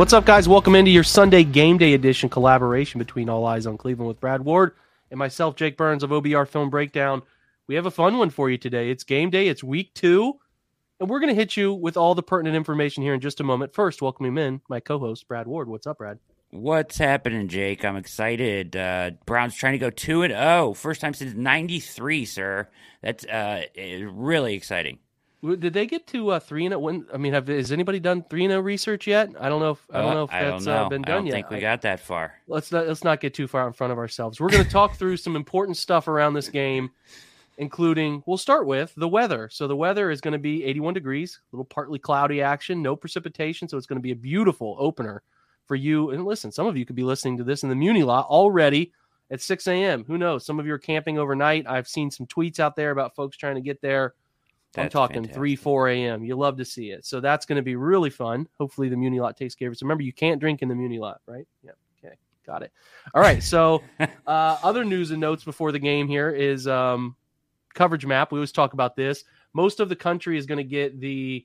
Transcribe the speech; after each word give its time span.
What's 0.00 0.14
up, 0.14 0.24
guys? 0.24 0.48
Welcome 0.48 0.76
into 0.76 0.90
your 0.90 1.04
Sunday 1.04 1.44
Game 1.44 1.76
Day 1.76 1.92
edition 1.92 2.30
collaboration 2.30 2.98
between 2.98 3.28
All 3.28 3.44
Eyez 3.44 3.66
on 3.66 3.76
Cleveland 3.76 4.08
with 4.08 4.18
Brad 4.18 4.42
Ward 4.42 4.72
and 5.10 5.18
myself, 5.18 5.56
Jake 5.56 5.76
Burns 5.76 6.02
of 6.02 6.08
OBR 6.08 6.48
Film 6.48 6.70
Breakdown. 6.70 7.20
We 7.66 7.74
have 7.74 7.84
a 7.84 7.90
fun 7.90 8.16
one 8.16 8.30
for 8.30 8.48
you 8.48 8.56
today. 8.56 8.90
It's 8.90 9.04
game 9.04 9.28
day, 9.28 9.46
it's 9.48 9.62
week 9.62 9.92
two, 9.92 10.38
and 10.98 11.10
we're 11.10 11.20
going 11.20 11.28
to 11.28 11.38
hit 11.38 11.54
you 11.54 11.74
with 11.74 11.98
all 11.98 12.14
the 12.14 12.22
pertinent 12.22 12.56
information 12.56 13.02
here 13.02 13.12
in 13.12 13.20
just 13.20 13.40
a 13.40 13.44
moment. 13.44 13.74
First, 13.74 14.00
welcome 14.00 14.24
him 14.24 14.38
in, 14.38 14.62
my 14.70 14.80
co 14.80 14.98
host, 14.98 15.28
Brad 15.28 15.46
Ward. 15.46 15.68
What's 15.68 15.86
up, 15.86 15.98
Brad? 15.98 16.18
What's 16.48 16.96
happening, 16.96 17.48
Jake? 17.48 17.84
I'm 17.84 17.96
excited. 17.96 18.74
Uh, 18.74 19.10
Browns 19.26 19.54
trying 19.54 19.74
to 19.74 19.78
go 19.78 19.90
two 19.90 20.22
and 20.22 20.78
First 20.78 21.02
time 21.02 21.12
since 21.12 21.34
'93, 21.34 22.24
sir. 22.24 22.70
That's 23.02 23.26
uh, 23.26 23.64
really 23.76 24.54
exciting. 24.54 25.00
Did 25.42 25.72
they 25.72 25.86
get 25.86 26.06
to 26.08 26.32
uh, 26.32 26.40
three 26.40 26.66
and 26.66 26.72
zero? 26.72 27.02
I 27.14 27.16
mean, 27.16 27.32
have 27.32 27.48
has 27.48 27.72
anybody 27.72 27.98
done 27.98 28.24
three 28.28 28.44
and 28.44 28.64
research 28.64 29.06
yet? 29.06 29.30
I 29.40 29.48
don't 29.48 29.60
know 29.60 29.70
if 29.70 29.86
I 29.90 30.02
don't 30.02 30.14
know 30.14 30.24
if 30.24 30.30
that's 30.30 30.66
uh, 30.66 30.88
been 30.90 31.00
done 31.00 31.06
yet. 31.06 31.12
I 31.12 31.16
don't 31.16 31.26
yet. 31.26 31.32
think 31.32 31.50
we 31.50 31.60
got 31.60 31.82
that 31.82 32.00
far. 32.00 32.34
Let's 32.46 32.70
not 32.70 32.86
let's 32.86 33.04
not 33.04 33.20
get 33.20 33.32
too 33.32 33.48
far 33.48 33.66
in 33.66 33.72
front 33.72 33.90
of 33.90 33.98
ourselves. 33.98 34.38
We're 34.38 34.50
going 34.50 34.64
to 34.64 34.70
talk 34.70 34.96
through 34.96 35.16
some 35.16 35.36
important 35.36 35.78
stuff 35.78 36.08
around 36.08 36.34
this 36.34 36.50
game, 36.50 36.90
including 37.56 38.22
we'll 38.26 38.36
start 38.36 38.66
with 38.66 38.92
the 38.96 39.08
weather. 39.08 39.48
So 39.50 39.66
the 39.66 39.76
weather 39.76 40.10
is 40.10 40.20
going 40.20 40.32
to 40.32 40.38
be 40.38 40.62
81 40.64 40.92
degrees, 40.92 41.40
a 41.40 41.56
little 41.56 41.64
partly 41.64 41.98
cloudy 41.98 42.42
action, 42.42 42.82
no 42.82 42.94
precipitation, 42.94 43.66
so 43.66 43.78
it's 43.78 43.86
going 43.86 43.98
to 43.98 44.02
be 44.02 44.12
a 44.12 44.16
beautiful 44.16 44.76
opener 44.78 45.22
for 45.64 45.74
you. 45.74 46.10
And 46.10 46.26
listen, 46.26 46.52
some 46.52 46.66
of 46.66 46.76
you 46.76 46.84
could 46.84 46.96
be 46.96 47.02
listening 47.02 47.38
to 47.38 47.44
this 47.44 47.62
in 47.62 47.70
the 47.70 47.74
Muni 47.74 48.02
lot 48.02 48.26
already 48.26 48.92
at 49.30 49.40
6 49.40 49.66
a.m. 49.68 50.04
Who 50.04 50.18
knows? 50.18 50.44
Some 50.44 50.60
of 50.60 50.66
you 50.66 50.74
are 50.74 50.78
camping 50.78 51.18
overnight. 51.18 51.66
I've 51.66 51.88
seen 51.88 52.10
some 52.10 52.26
tweets 52.26 52.58
out 52.58 52.76
there 52.76 52.90
about 52.90 53.14
folks 53.14 53.38
trying 53.38 53.54
to 53.54 53.60
get 53.62 53.80
there. 53.80 54.14
I'm 54.76 54.88
talking 54.88 55.14
fantastic. 55.22 55.36
3, 55.36 55.56
4 55.56 55.88
a.m. 55.88 56.24
You 56.24 56.36
love 56.36 56.56
to 56.58 56.64
see 56.64 56.90
it. 56.90 57.04
So 57.04 57.20
that's 57.20 57.44
going 57.46 57.56
to 57.56 57.62
be 57.62 57.76
really 57.76 58.10
fun. 58.10 58.46
Hopefully 58.58 58.88
the 58.88 58.96
Muni 58.96 59.18
lot 59.20 59.36
takes 59.36 59.54
care 59.54 59.68
of 59.68 59.72
it. 59.72 59.78
So 59.78 59.84
remember, 59.84 60.02
you 60.04 60.12
can't 60.12 60.40
drink 60.40 60.62
in 60.62 60.68
the 60.68 60.74
Muni 60.74 60.98
lot, 60.98 61.20
right? 61.26 61.46
Yeah. 61.62 61.72
Okay. 62.04 62.14
Got 62.46 62.62
it. 62.62 62.72
All 63.14 63.20
right. 63.22 63.42
So 63.42 63.82
uh, 64.26 64.58
other 64.62 64.84
news 64.84 65.10
and 65.10 65.20
notes 65.20 65.42
before 65.44 65.72
the 65.72 65.78
game 65.78 66.06
here 66.06 66.30
is 66.30 66.68
um, 66.68 67.16
coverage 67.74 68.06
map. 68.06 68.30
We 68.30 68.38
always 68.38 68.52
talk 68.52 68.72
about 68.72 68.94
this. 68.94 69.24
Most 69.54 69.80
of 69.80 69.88
the 69.88 69.96
country 69.96 70.38
is 70.38 70.46
going 70.46 70.58
to 70.58 70.64
get 70.64 71.00
the 71.00 71.44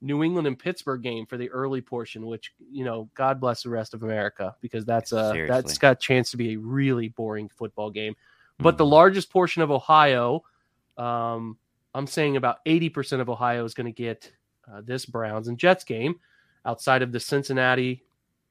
New 0.00 0.22
England 0.22 0.46
and 0.46 0.58
Pittsburgh 0.58 1.02
game 1.02 1.26
for 1.26 1.36
the 1.36 1.50
early 1.50 1.80
portion, 1.80 2.26
which 2.26 2.52
you 2.70 2.84
know, 2.84 3.08
God 3.14 3.40
bless 3.40 3.62
the 3.62 3.70
rest 3.70 3.92
of 3.94 4.02
America 4.02 4.54
because 4.60 4.84
that's 4.84 5.12
a 5.12 5.30
Seriously. 5.32 5.46
that's 5.48 5.78
got 5.78 5.92
a 5.92 6.00
chance 6.00 6.30
to 6.30 6.36
be 6.36 6.54
a 6.54 6.56
really 6.56 7.08
boring 7.08 7.48
football 7.48 7.90
game. 7.90 8.14
But 8.58 8.78
the 8.78 8.84
Mhm. 8.84 8.90
largest 8.90 9.30
portion 9.30 9.62
of 9.62 9.70
Ohio, 9.70 10.42
um, 10.96 11.58
I'm 11.96 12.06
saying 12.06 12.36
about 12.36 12.62
80% 12.66 13.20
of 13.20 13.30
Ohio 13.30 13.64
is 13.64 13.72
going 13.72 13.86
to 13.86 13.92
get 13.92 14.30
uh, 14.70 14.82
this 14.84 15.06
Browns 15.06 15.48
and 15.48 15.56
Jets 15.56 15.82
game 15.82 16.20
outside 16.66 17.00
of 17.00 17.10
the 17.10 17.18
Cincinnati, 17.18 18.04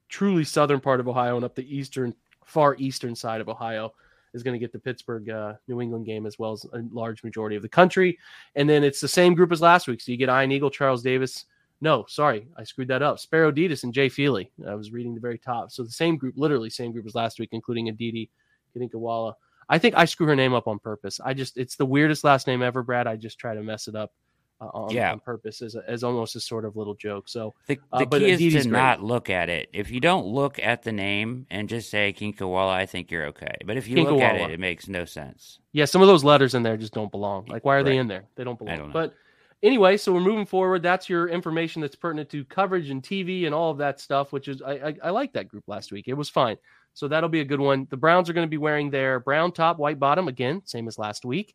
truly 0.08 0.42
southern 0.42 0.80
part 0.80 0.98
of 0.98 1.06
Ohio 1.06 1.36
and 1.36 1.44
up 1.44 1.54
the 1.54 1.76
eastern, 1.76 2.12
far 2.44 2.74
eastern 2.78 3.14
side 3.14 3.40
of 3.40 3.48
Ohio 3.48 3.92
is 4.34 4.42
going 4.42 4.54
to 4.54 4.58
get 4.58 4.72
the 4.72 4.78
Pittsburgh 4.80 5.30
uh, 5.30 5.54
New 5.68 5.80
England 5.80 6.06
game 6.06 6.26
as 6.26 6.40
well 6.40 6.52
as 6.52 6.64
a 6.72 6.82
large 6.90 7.22
majority 7.22 7.54
of 7.54 7.62
the 7.62 7.68
country. 7.68 8.18
And 8.56 8.68
then 8.68 8.82
it's 8.82 9.00
the 9.00 9.06
same 9.06 9.34
group 9.34 9.52
as 9.52 9.60
last 9.60 9.86
week. 9.86 10.00
So 10.00 10.10
you 10.10 10.18
get 10.18 10.28
Ian 10.28 10.50
Eagle, 10.50 10.70
Charles 10.70 11.02
Davis. 11.02 11.44
No, 11.80 12.04
sorry, 12.08 12.48
I 12.56 12.64
screwed 12.64 12.88
that 12.88 13.02
up. 13.02 13.20
Spero 13.20 13.52
Dedes 13.52 13.84
and 13.84 13.94
Jay 13.94 14.08
Feely. 14.08 14.50
I 14.66 14.74
was 14.74 14.90
reading 14.90 15.14
the 15.14 15.20
very 15.20 15.38
top. 15.38 15.70
So 15.70 15.84
the 15.84 15.90
same 15.90 16.16
group, 16.16 16.34
literally 16.36 16.70
same 16.70 16.90
group 16.90 17.06
as 17.06 17.14
last 17.14 17.38
week, 17.38 17.50
including 17.52 17.90
Aditi 17.90 18.28
Kadinkawala. 18.74 19.34
I 19.68 19.78
think 19.78 19.94
I 19.96 20.04
screw 20.04 20.26
her 20.28 20.36
name 20.36 20.54
up 20.54 20.68
on 20.68 20.78
purpose. 20.78 21.20
I 21.24 21.34
just 21.34 21.56
it's 21.56 21.76
the 21.76 21.86
weirdest 21.86 22.24
last 22.24 22.46
name 22.46 22.62
ever, 22.62 22.82
Brad. 22.82 23.06
I 23.06 23.16
just 23.16 23.38
try 23.38 23.54
to 23.54 23.62
mess 23.62 23.88
it 23.88 23.94
up 23.96 24.12
uh, 24.60 24.66
on, 24.72 24.90
Yeah. 24.90 25.12
on 25.12 25.20
purpose 25.20 25.60
as, 25.60 25.74
a, 25.74 25.82
as 25.88 26.02
almost 26.04 26.34
a 26.36 26.40
sort 26.40 26.64
of 26.64 26.76
little 26.76 26.94
joke. 26.94 27.28
So 27.28 27.54
The, 27.66 27.78
Uh, 27.92 28.04
the 28.04 28.18
key 28.20 28.46
is 28.56 28.64
to 28.64 28.68
great. 28.70 28.78
not 28.80 29.02
look 29.02 29.28
at 29.28 29.48
it. 29.50 29.68
If 29.72 29.90
you 29.90 30.00
don't 30.00 30.26
look 30.26 30.58
at 30.58 30.82
the 30.82 30.92
name 30.92 31.46
and 31.50 31.68
just 31.68 31.90
say 31.90 32.14
Kinkawala, 32.16 32.70
I 32.70 32.86
think 32.86 33.10
you're 33.10 33.26
okay. 33.26 33.54
But 33.66 33.76
if 33.76 33.86
you 33.88 33.96
look 34.04 34.20
at 34.20 34.36
it, 34.36 34.50
it 34.52 34.60
makes 34.60 34.88
no 34.88 35.04
sense. 35.04 35.58
yeah, 35.72 35.84
some 35.84 36.00
of 36.00 36.08
those 36.08 36.24
letters 36.24 36.54
in 36.54 36.62
there 36.62 36.76
just 36.76 36.94
don't 36.94 37.10
belong. 37.10 37.46
Like 37.46 37.64
why 37.64 37.76
are 37.76 37.82
they 37.82 37.98
in 37.98 38.08
there? 38.08 38.24
They 38.36 38.44
don't 38.44 38.58
belong. 38.58 38.78
don't 38.78 38.86
know. 38.88 38.92
But 38.94 39.14
anyway, 39.62 39.96
so 39.98 40.12
we're 40.14 40.20
moving 40.20 40.46
forward. 40.46 40.82
That's 40.82 41.08
your 41.10 41.28
information 41.28 41.82
that's 41.82 41.96
pertinent 41.96 42.30
to 42.30 42.44
coverage 42.44 42.88
and 42.88 43.02
TV 43.02 43.44
and 43.46 43.54
all 43.54 43.72
of 43.72 43.78
that 43.78 44.00
stuff. 44.00 44.32
Which 44.32 44.48
is 44.48 44.62
I 44.62 44.72
I, 44.72 44.94
I 45.04 45.10
like 45.10 45.32
that 45.34 45.48
group 45.48 45.64
last 45.66 45.92
week. 45.92 46.06
It 46.08 46.14
was 46.14 46.30
fine. 46.30 46.56
So 46.96 47.08
that'll 47.08 47.28
be 47.28 47.42
a 47.42 47.44
good 47.44 47.60
one. 47.60 47.86
The 47.90 47.96
Browns 47.98 48.30
are 48.30 48.32
going 48.32 48.46
to 48.46 48.50
be 48.50 48.56
wearing 48.56 48.88
their 48.88 49.20
brown 49.20 49.52
top, 49.52 49.78
white 49.78 49.98
bottom 49.98 50.28
again, 50.28 50.62
same 50.64 50.88
as 50.88 50.98
last 50.98 51.26
week. 51.26 51.54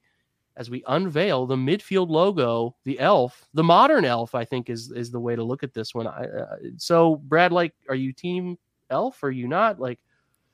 As 0.56 0.70
we 0.70 0.84
unveil 0.86 1.48
the 1.48 1.56
midfield 1.56 2.10
logo, 2.10 2.76
the 2.84 3.00
elf, 3.00 3.48
the 3.56 3.64
modern 3.64 4.06
elf, 4.06 4.36
I 4.36 4.46
think 4.46 4.70
is 4.70 4.92
is 4.92 5.10
the 5.10 5.20
way 5.20 5.36
to 5.36 5.44
look 5.44 5.64
at 5.64 5.74
this 5.74 5.96
one. 5.96 6.06
I, 6.06 6.26
uh, 6.26 6.56
so, 6.78 7.16
Brad, 7.16 7.52
like, 7.52 7.74
are 7.90 7.96
you 7.96 8.14
team 8.14 8.56
elf? 8.92 9.24
Or 9.24 9.30
are 9.30 9.32
you 9.32 9.48
not? 9.48 9.80
Like, 9.80 9.98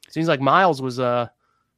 seems 0.08 0.30
like 0.30 0.40
Miles 0.40 0.82
was 0.82 1.00
uh 1.02 1.28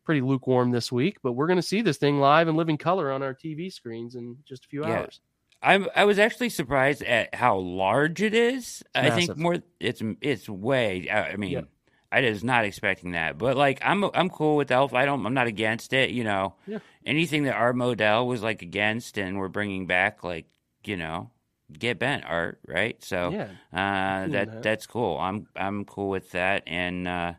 pretty 0.03 0.21
lukewarm 0.21 0.69
this 0.69 0.91
week, 0.91 1.17
but 1.23 1.31
we're 1.31 1.47
going 1.47 1.57
to 1.57 1.63
see 1.63 1.81
this 1.81 1.97
thing 1.97 2.19
live 2.19 2.47
and 2.47 2.57
living 2.57 2.77
color 2.77 3.11
on 3.11 3.23
our 3.23 3.33
TV 3.33 3.73
screens 3.73 4.13
in 4.13 4.37
just 4.45 4.65
a 4.65 4.67
few 4.67 4.85
Yeah. 4.85 4.99
hours. 4.99 5.21
I'm 5.63 5.87
I 5.95 6.05
was 6.05 6.19
actually 6.19 6.49
surprised 6.49 7.01
at 7.01 7.33
how 7.33 7.57
large 7.57 8.21
it 8.21 8.35
is. 8.35 8.83
I 8.93 9.09
think 9.09 9.35
more 9.35 9.57
it's 9.79 10.03
it's 10.21 10.47
way. 10.47 11.09
I 11.09 11.29
I 11.31 11.35
mean, 11.37 11.51
Yeah. 11.51 11.61
I 12.11 12.21
was 12.21 12.43
not 12.43 12.65
expecting 12.65 13.11
that, 13.11 13.37
but 13.37 13.55
like 13.57 13.79
I'm 13.83 14.03
I'm 14.13 14.29
cool 14.29 14.55
with 14.55 14.71
Elf. 14.71 14.93
I 14.93 15.05
don't 15.05 15.25
I'm 15.25 15.33
not 15.33 15.47
against 15.47 15.93
it. 15.93 16.09
You 16.09 16.23
know, 16.23 16.55
Yeah. 16.65 16.79
anything 17.05 17.43
that 17.43 17.53
Art 17.55 17.75
Modell 17.75 18.25
was 18.27 18.41
like 18.41 18.61
against 18.61 19.17
and 19.17 19.37
we're 19.37 19.47
bringing 19.47 19.85
back, 19.85 20.23
like 20.23 20.45
you 20.83 20.97
know, 20.97 21.29
get 21.71 21.99
bent 21.99 22.25
art, 22.25 22.59
right? 22.67 23.03
So 23.03 23.29
Yeah, 23.29 23.43
uh, 23.71 24.27
that 24.29 24.51
that. 24.51 24.63
that's 24.63 24.87
cool. 24.87 25.17
I'm 25.19 25.47
I'm 25.55 25.85
cool 25.85 26.09
with 26.09 26.31
that, 26.31 26.63
and 26.65 27.07
uh, 27.07 27.33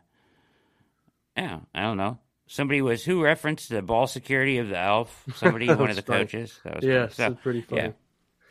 yeah, 1.35 1.59
I 1.73 1.81
don't 1.81 1.97
know. 1.97 2.17
Somebody 2.47 2.81
was 2.81 3.03
who 3.05 3.23
referenced 3.23 3.69
the 3.69 3.81
ball 3.81 4.07
security 4.07 4.57
of 4.57 4.67
the 4.69 4.77
Elf. 4.77 5.25
Somebody, 5.35 5.67
one 5.67 5.89
of 5.89 5.95
the 5.95 6.01
funny. 6.01 6.19
coaches. 6.25 6.59
That 6.65 6.75
was 6.77 6.83
yeah, 6.85 7.07
so 7.07 7.33
pretty 7.35 7.61
funny. 7.61 7.81
yeah. 7.81 7.91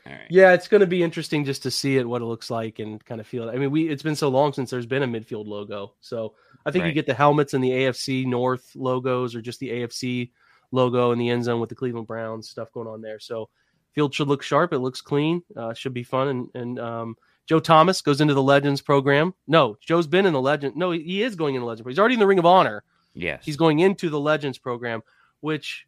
All 0.06 0.12
right. 0.12 0.26
Yeah, 0.30 0.52
it's 0.52 0.68
going 0.68 0.80
to 0.80 0.86
be 0.86 1.02
interesting 1.02 1.44
just 1.44 1.62
to 1.64 1.70
see 1.70 1.96
it, 1.96 2.08
what 2.08 2.22
it 2.22 2.26
looks 2.26 2.50
like, 2.50 2.78
and 2.78 3.04
kind 3.04 3.20
of 3.20 3.26
feel 3.26 3.48
it. 3.48 3.54
I 3.54 3.58
mean, 3.58 3.70
we 3.70 3.88
it's 3.88 4.02
been 4.02 4.16
so 4.16 4.28
long 4.28 4.52
since 4.52 4.70
there's 4.70 4.86
been 4.86 5.02
a 5.02 5.06
midfield 5.06 5.46
logo, 5.46 5.94
so 6.00 6.34
I 6.64 6.70
think 6.70 6.86
you 6.86 6.92
get 6.92 7.06
the 7.06 7.14
helmets 7.14 7.54
and 7.54 7.62
the 7.62 7.70
AFC 7.70 8.26
North 8.26 8.70
logos, 8.74 9.34
or 9.34 9.42
just 9.42 9.60
the 9.60 9.70
AFC 9.70 10.30
logo 10.72 11.12
in 11.12 11.18
the 11.18 11.28
end 11.28 11.44
zone 11.44 11.60
with 11.60 11.68
the 11.68 11.74
Cleveland 11.74 12.06
Browns 12.06 12.48
stuff 12.48 12.72
going 12.72 12.88
on 12.88 13.00
there. 13.00 13.18
So 13.18 13.48
field 13.92 14.14
should 14.14 14.28
look 14.28 14.42
sharp. 14.42 14.72
It 14.72 14.78
looks 14.78 15.00
clean. 15.00 15.42
Uh, 15.56 15.74
should 15.74 15.94
be 15.94 16.02
fun. 16.02 16.28
And 16.28 16.48
and 16.54 16.78
um, 16.78 17.16
Joe 17.46 17.60
Thomas 17.60 18.02
goes 18.02 18.20
into 18.20 18.34
the 18.34 18.42
Legends 18.42 18.80
program. 18.80 19.34
No, 19.46 19.76
Joe's 19.80 20.06
been 20.06 20.26
in 20.26 20.32
the 20.32 20.40
Legend. 20.40 20.76
No, 20.76 20.92
he, 20.92 21.02
he 21.02 21.22
is 21.22 21.34
going 21.34 21.54
in 21.54 21.60
the 21.60 21.66
Legend. 21.66 21.88
He's 21.88 21.98
already 21.98 22.14
in 22.14 22.20
the 22.20 22.26
Ring 22.26 22.38
of 22.38 22.46
Honor. 22.46 22.84
Yes. 23.14 23.42
He's 23.44 23.56
going 23.56 23.80
into 23.80 24.08
the 24.08 24.20
Legends 24.20 24.58
program, 24.58 25.02
which 25.40 25.86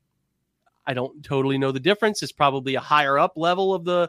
I 0.86 0.94
don't 0.94 1.22
totally 1.24 1.58
know 1.58 1.72
the 1.72 1.80
difference. 1.80 2.22
It's 2.22 2.32
probably 2.32 2.74
a 2.74 2.80
higher 2.80 3.18
up 3.18 3.32
level 3.36 3.74
of 3.74 3.84
the 3.84 4.08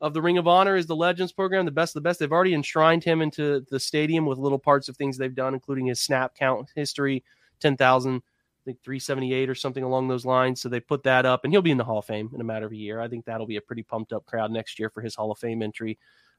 of 0.00 0.14
the 0.14 0.22
Ring 0.22 0.38
of 0.38 0.48
Honor 0.48 0.76
is 0.76 0.86
the 0.86 0.96
Legends 0.96 1.32
program, 1.32 1.66
the 1.66 1.70
best 1.70 1.90
of 1.94 2.02
the 2.02 2.08
best. 2.08 2.20
They've 2.20 2.32
already 2.32 2.54
enshrined 2.54 3.04
him 3.04 3.20
into 3.20 3.64
the 3.70 3.78
stadium 3.78 4.24
with 4.24 4.38
little 4.38 4.58
parts 4.58 4.88
of 4.88 4.96
things 4.96 5.18
they've 5.18 5.34
done, 5.34 5.52
including 5.52 5.86
his 5.86 6.00
snap 6.00 6.34
count 6.34 6.70
history, 6.74 7.22
ten 7.60 7.76
thousand, 7.76 8.16
I 8.16 8.62
think 8.64 8.82
three 8.82 8.98
seventy 8.98 9.34
eight 9.34 9.50
or 9.50 9.54
something 9.54 9.84
along 9.84 10.08
those 10.08 10.24
lines. 10.24 10.60
So 10.60 10.68
they 10.68 10.80
put 10.80 11.02
that 11.02 11.26
up, 11.26 11.44
and 11.44 11.52
he'll 11.52 11.62
be 11.62 11.70
in 11.70 11.78
the 11.78 11.84
Hall 11.84 11.98
of 11.98 12.06
Fame 12.06 12.30
in 12.34 12.40
a 12.40 12.44
matter 12.44 12.66
of 12.66 12.72
a 12.72 12.76
year. 12.76 13.00
I 13.00 13.08
think 13.08 13.24
that'll 13.24 13.46
be 13.46 13.56
a 13.56 13.60
pretty 13.60 13.82
pumped 13.82 14.12
up 14.12 14.24
crowd 14.26 14.50
next 14.50 14.78
year 14.78 14.88
for 14.90 15.02
his 15.02 15.14
Hall 15.14 15.30
of 15.30 15.38
Fame 15.38 15.62
entry. 15.62 15.98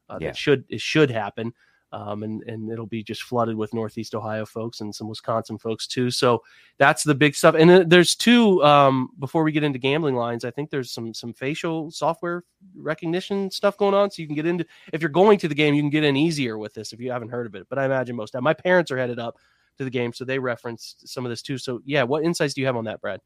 Uh, 0.09 0.17
Yeah. 0.19 0.27
That 0.29 0.37
should 0.37 0.65
it 0.69 0.81
should 0.81 1.11
happen. 1.11 1.53
Um, 1.93 2.23
and 2.23 2.41
and 2.43 2.71
it'll 2.71 2.85
be 2.85 3.03
just 3.03 3.23
flooded 3.23 3.55
with 3.55 3.73
Northeast 3.73 4.15
Ohio 4.15 4.45
folks 4.45 4.79
and 4.79 4.93
some 4.95 5.09
Wisconsin 5.09 5.57
folks 5.57 5.87
too. 5.87 6.09
So 6.09 6.41
that's 6.77 7.03
the 7.03 7.13
big 7.13 7.35
stuff. 7.35 7.55
And 7.55 7.89
there's 7.89 8.15
two. 8.15 8.63
Um, 8.63 9.09
before 9.19 9.43
we 9.43 9.51
get 9.51 9.63
into 9.63 9.79
gambling 9.79 10.15
lines, 10.15 10.45
I 10.45 10.51
think 10.51 10.69
there's 10.69 10.91
some 10.91 11.13
some 11.13 11.33
facial 11.33 11.91
software 11.91 12.43
recognition 12.75 13.51
stuff 13.51 13.77
going 13.77 13.93
on, 13.93 14.09
so 14.09 14.21
you 14.21 14.27
can 14.27 14.35
get 14.35 14.45
into. 14.45 14.65
If 14.93 15.01
you're 15.01 15.09
going 15.09 15.37
to 15.39 15.47
the 15.47 15.55
game, 15.55 15.73
you 15.73 15.81
can 15.81 15.89
get 15.89 16.03
in 16.03 16.15
easier 16.15 16.57
with 16.57 16.73
this 16.73 16.93
if 16.93 16.99
you 16.99 17.11
haven't 17.11 17.29
heard 17.29 17.47
of 17.47 17.55
it. 17.55 17.67
But 17.69 17.79
I 17.79 17.85
imagine 17.85 18.15
most. 18.15 18.35
My 18.39 18.53
parents 18.53 18.91
are 18.91 18.97
headed 18.97 19.19
up 19.19 19.37
to 19.77 19.83
the 19.83 19.89
game, 19.89 20.13
so 20.13 20.23
they 20.23 20.39
referenced 20.39 21.07
some 21.07 21.25
of 21.25 21.29
this 21.29 21.41
too. 21.41 21.57
So 21.57 21.81
yeah, 21.85 22.03
what 22.03 22.23
insights 22.23 22.53
do 22.53 22.61
you 22.61 22.67
have 22.67 22.77
on 22.77 22.85
that, 22.85 23.01
Brad? 23.01 23.19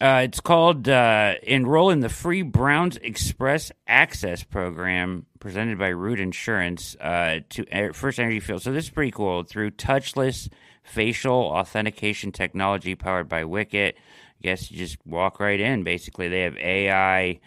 Uh, 0.00 0.20
it's 0.24 0.38
called 0.40 0.88
uh, 0.88 1.34
Enroll 1.42 1.90
in 1.90 2.00
the 2.00 2.08
Free 2.08 2.42
Browns 2.42 2.96
Express 2.98 3.72
Access 3.88 4.44
Program 4.44 5.26
presented 5.40 5.76
by 5.76 5.88
Root 5.88 6.20
Insurance 6.20 6.94
uh, 7.00 7.40
to 7.50 7.92
First 7.92 8.20
Energy 8.20 8.38
Field. 8.38 8.62
So 8.62 8.70
this 8.70 8.84
is 8.84 8.90
pretty 8.90 9.10
cool. 9.10 9.42
Through 9.42 9.72
touchless 9.72 10.48
facial 10.84 11.34
authentication 11.34 12.30
technology 12.30 12.94
powered 12.94 13.28
by 13.28 13.44
Wicket, 13.44 13.96
I 13.98 14.40
guess 14.42 14.70
you 14.70 14.78
just 14.78 14.98
walk 15.04 15.40
right 15.40 15.58
in. 15.58 15.82
Basically, 15.82 16.28
they 16.28 16.42
have 16.42 16.56
AI 16.56 17.40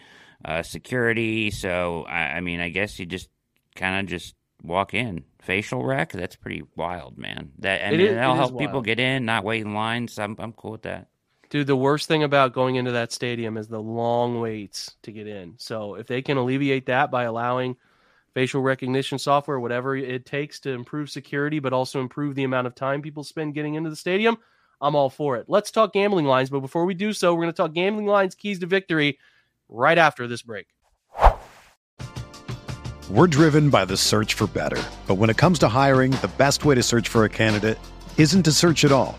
uh, 0.44 0.62
security. 0.62 1.50
So 1.50 2.04
I, 2.06 2.36
I 2.36 2.40
mean, 2.40 2.60
I 2.60 2.68
guess 2.68 2.98
you 2.98 3.06
just 3.06 3.30
kind 3.76 3.98
of 3.98 4.10
just 4.10 4.34
walk 4.62 4.92
in. 4.92 5.24
Facial 5.40 5.82
rec. 5.84 6.12
That's 6.12 6.36
pretty 6.36 6.64
wild, 6.76 7.16
man. 7.16 7.52
That 7.60 7.82
I 7.86 7.92
mean, 7.92 8.00
is- 8.00 8.14
that'll 8.14 8.34
help 8.34 8.58
people 8.58 8.82
get 8.82 9.00
in, 9.00 9.24
not 9.24 9.42
wait 9.42 9.62
in 9.62 9.72
lines. 9.72 10.18
I'm 10.18 10.36
I'm 10.38 10.52
cool 10.52 10.72
with 10.72 10.82
that. 10.82 11.08
Dude, 11.52 11.66
the 11.66 11.76
worst 11.76 12.08
thing 12.08 12.22
about 12.22 12.54
going 12.54 12.76
into 12.76 12.92
that 12.92 13.12
stadium 13.12 13.58
is 13.58 13.68
the 13.68 13.78
long 13.78 14.40
waits 14.40 14.96
to 15.02 15.12
get 15.12 15.26
in. 15.26 15.52
So 15.58 15.96
if 15.96 16.06
they 16.06 16.22
can 16.22 16.38
alleviate 16.38 16.86
that 16.86 17.10
by 17.10 17.24
allowing 17.24 17.76
facial 18.32 18.62
recognition 18.62 19.18
software, 19.18 19.60
whatever 19.60 19.94
it 19.94 20.24
takes 20.24 20.60
to 20.60 20.70
improve 20.70 21.10
security, 21.10 21.58
but 21.58 21.74
also 21.74 22.00
improve 22.00 22.36
the 22.36 22.44
amount 22.44 22.68
of 22.68 22.74
time 22.74 23.02
people 23.02 23.22
spend 23.22 23.52
getting 23.52 23.74
into 23.74 23.90
the 23.90 23.96
stadium, 23.96 24.38
I'm 24.80 24.94
all 24.94 25.10
for 25.10 25.36
it. 25.36 25.44
Let's 25.46 25.70
talk 25.70 25.92
gambling 25.92 26.24
lines. 26.24 26.48
But 26.48 26.60
before 26.60 26.86
we 26.86 26.94
do 26.94 27.12
so, 27.12 27.34
we're 27.34 27.42
going 27.42 27.52
to 27.52 27.62
talk 27.62 27.74
gambling 27.74 28.06
lines, 28.06 28.34
keys 28.34 28.60
to 28.60 28.66
victory 28.66 29.18
right 29.68 29.98
after 29.98 30.26
this 30.26 30.40
break. 30.40 30.68
We're 33.10 33.26
driven 33.26 33.68
by 33.68 33.84
the 33.84 33.98
search 33.98 34.32
for 34.32 34.46
better. 34.46 34.82
But 35.06 35.16
when 35.16 35.28
it 35.28 35.36
comes 35.36 35.58
to 35.58 35.68
hiring, 35.68 36.12
the 36.12 36.32
best 36.38 36.64
way 36.64 36.76
to 36.76 36.82
search 36.82 37.10
for 37.10 37.26
a 37.26 37.28
candidate 37.28 37.78
isn't 38.16 38.44
to 38.44 38.52
search 38.52 38.86
at 38.86 38.92
all. 38.92 39.18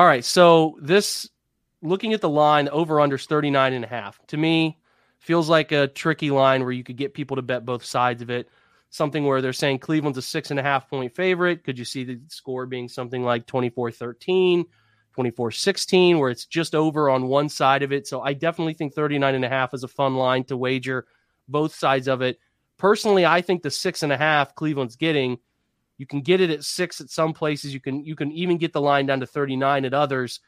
All 0.00 0.06
right. 0.06 0.24
So 0.24 0.78
this 0.80 1.28
looking 1.82 2.14
at 2.14 2.22
the 2.22 2.28
line 2.30 2.70
over 2.70 3.02
under 3.02 3.18
39 3.18 3.74
and 3.74 3.84
a 3.84 3.86
half 3.86 4.18
to 4.28 4.38
me 4.38 4.78
feels 5.18 5.50
like 5.50 5.72
a 5.72 5.88
tricky 5.88 6.30
line 6.30 6.62
where 6.62 6.72
you 6.72 6.82
could 6.82 6.96
get 6.96 7.12
people 7.12 7.36
to 7.36 7.42
bet 7.42 7.66
both 7.66 7.84
sides 7.84 8.22
of 8.22 8.30
it. 8.30 8.48
Something 8.88 9.26
where 9.26 9.42
they're 9.42 9.52
saying 9.52 9.80
Cleveland's 9.80 10.16
a 10.16 10.22
six 10.22 10.50
and 10.50 10.58
a 10.58 10.62
half 10.62 10.88
point 10.88 11.14
favorite. 11.14 11.64
Could 11.64 11.78
you 11.78 11.84
see 11.84 12.04
the 12.04 12.18
score 12.28 12.64
being 12.64 12.88
something 12.88 13.22
like 13.22 13.44
24 13.44 13.90
13, 13.90 14.64
24 15.12 15.50
16, 15.50 16.18
where 16.18 16.30
it's 16.30 16.46
just 16.46 16.74
over 16.74 17.10
on 17.10 17.28
one 17.28 17.50
side 17.50 17.82
of 17.82 17.92
it? 17.92 18.06
So 18.06 18.22
I 18.22 18.32
definitely 18.32 18.72
think 18.72 18.94
39 18.94 19.34
and 19.34 19.44
a 19.44 19.50
half 19.50 19.74
is 19.74 19.84
a 19.84 19.88
fun 19.88 20.14
line 20.14 20.44
to 20.44 20.56
wager 20.56 21.08
both 21.46 21.74
sides 21.74 22.08
of 22.08 22.22
it. 22.22 22.38
Personally, 22.78 23.26
I 23.26 23.42
think 23.42 23.62
the 23.62 23.70
six 23.70 24.02
and 24.02 24.14
a 24.14 24.16
half 24.16 24.54
Cleveland's 24.54 24.96
getting 24.96 25.36
you 26.00 26.06
can 26.06 26.22
get 26.22 26.40
it 26.40 26.48
at 26.48 26.64
six 26.64 26.98
at 27.02 27.10
some 27.10 27.34
places. 27.34 27.74
You 27.74 27.80
can 27.80 28.02
you 28.06 28.16
can 28.16 28.32
even 28.32 28.56
get 28.56 28.72
the 28.72 28.80
line 28.80 29.04
down 29.04 29.20
to 29.20 29.26
39 29.26 29.84
at 29.84 29.92
others. 29.92 30.40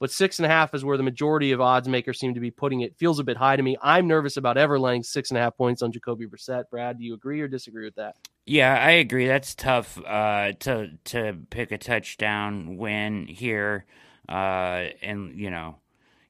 But 0.00 0.10
six 0.10 0.40
and 0.40 0.46
a 0.46 0.48
half 0.48 0.74
is 0.74 0.84
where 0.84 0.96
the 0.96 1.04
majority 1.04 1.52
of 1.52 1.60
odds 1.60 1.88
makers 1.88 2.18
seem 2.18 2.34
to 2.34 2.40
be 2.40 2.50
putting 2.50 2.80
it. 2.80 2.98
Feels 2.98 3.20
a 3.20 3.24
bit 3.24 3.36
high 3.36 3.54
to 3.54 3.62
me. 3.62 3.76
I'm 3.80 4.08
nervous 4.08 4.36
about 4.36 4.58
ever 4.58 4.80
laying 4.80 5.04
six 5.04 5.30
and 5.30 5.38
a 5.38 5.40
half 5.40 5.56
points 5.56 5.80
on 5.80 5.92
Jacoby 5.92 6.26
Brissett. 6.26 6.64
Brad, 6.70 6.98
do 6.98 7.04
you 7.04 7.14
agree 7.14 7.40
or 7.40 7.46
disagree 7.46 7.84
with 7.84 7.94
that? 7.94 8.16
Yeah, 8.46 8.74
I 8.74 8.90
agree. 8.90 9.28
That's 9.28 9.54
tough 9.54 9.96
uh, 10.04 10.54
to 10.58 10.90
to 11.04 11.38
pick 11.50 11.70
a 11.70 11.78
touchdown 11.78 12.76
win 12.76 13.28
here, 13.28 13.84
uh, 14.28 14.86
and 15.02 15.38
you 15.38 15.50
know, 15.50 15.76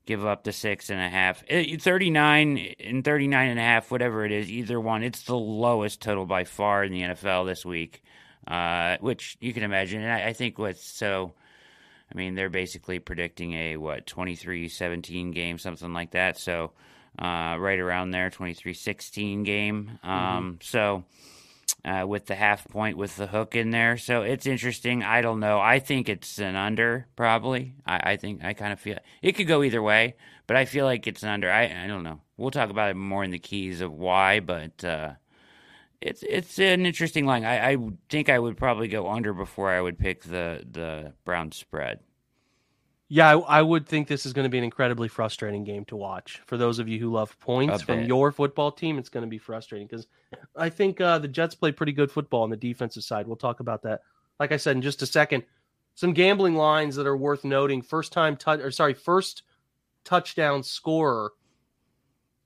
give 0.05 0.27
up 0.27 0.45
the 0.45 0.53
six 0.53 0.91
and 0.91 1.01
a 1.01 1.09
half. 1.09 1.43
39 1.49 2.75
and 2.79 3.03
39 3.03 3.49
and 3.49 3.59
a 3.59 3.63
half, 3.63 3.91
whatever 3.91 4.27
it 4.27 4.33
is, 4.33 4.51
either 4.51 4.79
one. 4.79 5.03
It's 5.03 5.23
the 5.23 5.35
lowest 5.35 6.03
total 6.03 6.27
by 6.27 6.45
far 6.45 6.85
in 6.85 6.93
the 6.93 7.01
NFL 7.01 7.47
this 7.47 7.65
week 7.65 8.03
uh, 8.47 8.97
which 9.01 9.37
you 9.41 9.53
can 9.53 9.63
imagine. 9.63 10.03
And 10.03 10.13
I, 10.13 10.29
I 10.29 10.33
think 10.33 10.59
what's 10.59 10.85
so. 10.85 11.33
I 12.13 12.17
mean, 12.17 12.37
they're 12.37 12.49
basically 12.49 13.01
predicting 13.01 13.55
a 13.55 13.77
what 13.79 14.07
23-17 14.07 15.35
game, 15.35 15.59
something 15.59 15.93
like 15.93 16.13
that. 16.13 16.39
So, 16.39 16.71
uh, 17.19 17.57
right 17.59 17.81
around 17.81 18.13
there, 18.13 18.31
23-16 18.31 19.45
game. 19.45 19.99
Um, 20.05 20.11
mm-hmm. 20.13 20.55
So, 20.61 21.05
uh, 21.85 22.07
with 22.07 22.27
the 22.27 22.37
half 22.37 22.67
point 22.69 22.97
with 22.97 23.17
the 23.17 23.27
hook 23.27 23.57
in 23.57 23.71
there, 23.71 23.97
so 23.97 24.23
it's 24.23 24.47
interesting. 24.47 25.03
I 25.03 25.21
don't 25.21 25.41
know. 25.41 25.59
I 25.61 25.81
think 25.81 26.09
it's 26.09 26.39
an 26.39 26.55
under, 26.55 27.09
probably. 27.17 27.75
I, 27.85 28.13
I 28.13 28.17
think 28.17 28.45
I 28.45 28.53
kind 28.53 28.73
of 28.73 28.79
feel 28.79 28.99
it 29.21 29.33
could 29.33 29.49
go 29.49 29.65
either 29.65 29.83
way, 29.83 30.15
but 30.47 30.57
I 30.57 30.65
feel 30.65 30.85
like 30.85 31.09
it's 31.09 31.25
an 31.25 31.29
under. 31.29 31.51
I 31.51 31.65
I 31.65 31.87
don't 31.89 32.05
know. 32.05 32.21
We'll 32.37 32.51
talk 32.53 32.71
about 32.71 32.91
it 32.91 32.95
more 32.95 33.25
in 33.25 33.33
the 33.33 33.39
keys 33.41 33.81
of 33.81 33.93
why, 33.93 34.39
but. 34.41 34.85
Uh, 34.85 35.15
it's 36.01 36.23
it's 36.29 36.59
an 36.59 36.87
interesting 36.87 37.27
line. 37.27 37.45
I, 37.45 37.73
I 37.73 37.77
think 38.09 38.29
I 38.29 38.39
would 38.39 38.57
probably 38.57 38.89
go 38.89 39.09
under 39.09 39.33
before 39.33 39.71
I 39.71 39.81
would 39.81 39.99
pick 39.99 40.23
the 40.23 40.65
the 40.71 41.13
Brown 41.25 41.53
spread. 41.53 42.01
Yeah, 43.09 43.37
I, 43.37 43.59
I, 43.59 43.63
would 43.63 43.87
think 43.87 44.09
this 44.09 44.27
is 44.27 44.33
going 44.33 44.47
to 44.47 44.49
be 44.51 44.59
an 44.59 44.65
incredibly 44.65 45.07
frustrating 45.07 45.63
game 45.63 45.85
to 45.85 45.97
watch 45.97 46.43
for 46.45 46.57
those 46.57 46.81
of 46.81 46.89
you 46.89 46.99
who 46.99 47.13
love 47.13 47.39
points 47.39 47.83
from 47.83 48.03
your 48.03 48.33
football 48.33 48.73
team. 48.73 48.99
It's 48.99 49.09
going 49.09 49.23
to 49.23 49.31
be 49.31 49.39
frustrating 49.39 49.87
because 49.87 50.09
I 50.57 50.71
think 50.71 51.01
uh, 51.01 51.21
the 51.21 51.29
Jets 51.29 51.55
play 51.55 51.71
pretty 51.71 51.93
good 51.93 52.11
football 52.11 52.43
on 52.43 52.51
the 52.51 52.57
defensive 52.57 53.05
side. 53.05 53.29
We'll 53.29 53.37
talk 53.37 53.61
about 53.61 53.83
that. 53.83 54.01
Like 54.41 54.51
I 54.51 54.57
said 54.57 54.75
in 54.75 54.83
just 54.83 55.03
a 55.03 55.07
second, 55.07 55.45
some 55.95 56.15
gambling 56.15 56.57
lines 56.57 56.97
that 56.97 57.07
are 57.07 57.17
worth 57.17 57.45
noting. 57.45 57.81
First 57.81 58.13
time 58.13 58.37
touch 58.37 58.59
or 58.59 58.73
sorry, 58.73 58.95
first 58.95 59.45
touchdown 60.05 60.65
scorer 60.65 61.33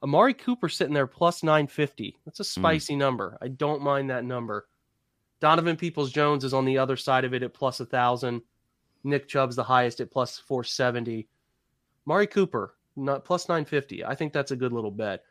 Amari 0.03 0.35
Cooper 0.35 0.69
sitting 0.69 0.95
there 0.95 1.07
plus 1.07 1.43
950. 1.43 2.17
That's 2.25 2.41
a 2.41 2.43
hmm. 2.43 2.61
spicy 2.61 2.95
mm. 2.95 2.99
number. 2.99 3.39
I 3.41 3.49
don't 3.49 3.83
mind 3.83 4.11
that 4.11 4.25
number. 4.25 4.67
Donovan 5.41 5.77
Peoples 5.77 6.13
Jones 6.13 6.45
is 6.45 6.55
on 6.55 6.65
the 6.65 6.79
other 6.79 6.97
side 6.97 7.25
of 7.25 7.35
it 7.35 7.43
at 7.43 7.55
plus 7.55 7.81
1,000. 7.81 8.43
Nick 9.05 9.29
Chubb's 9.29 9.57
the 9.57 9.65
highest 9.65 10.01
at 10.01 10.11
plus 10.11 10.39
470. 10.39 11.27
Mari 12.05 12.27
Cooper, 12.27 12.75
not 12.97 13.25
plus 13.25 13.49
950. 13.49 14.05
I 14.05 14.15
think 14.15 14.33
that's 14.33 14.51
a 14.51 14.57
good 14.57 14.73
little 14.73 14.91
bet. 14.91 15.25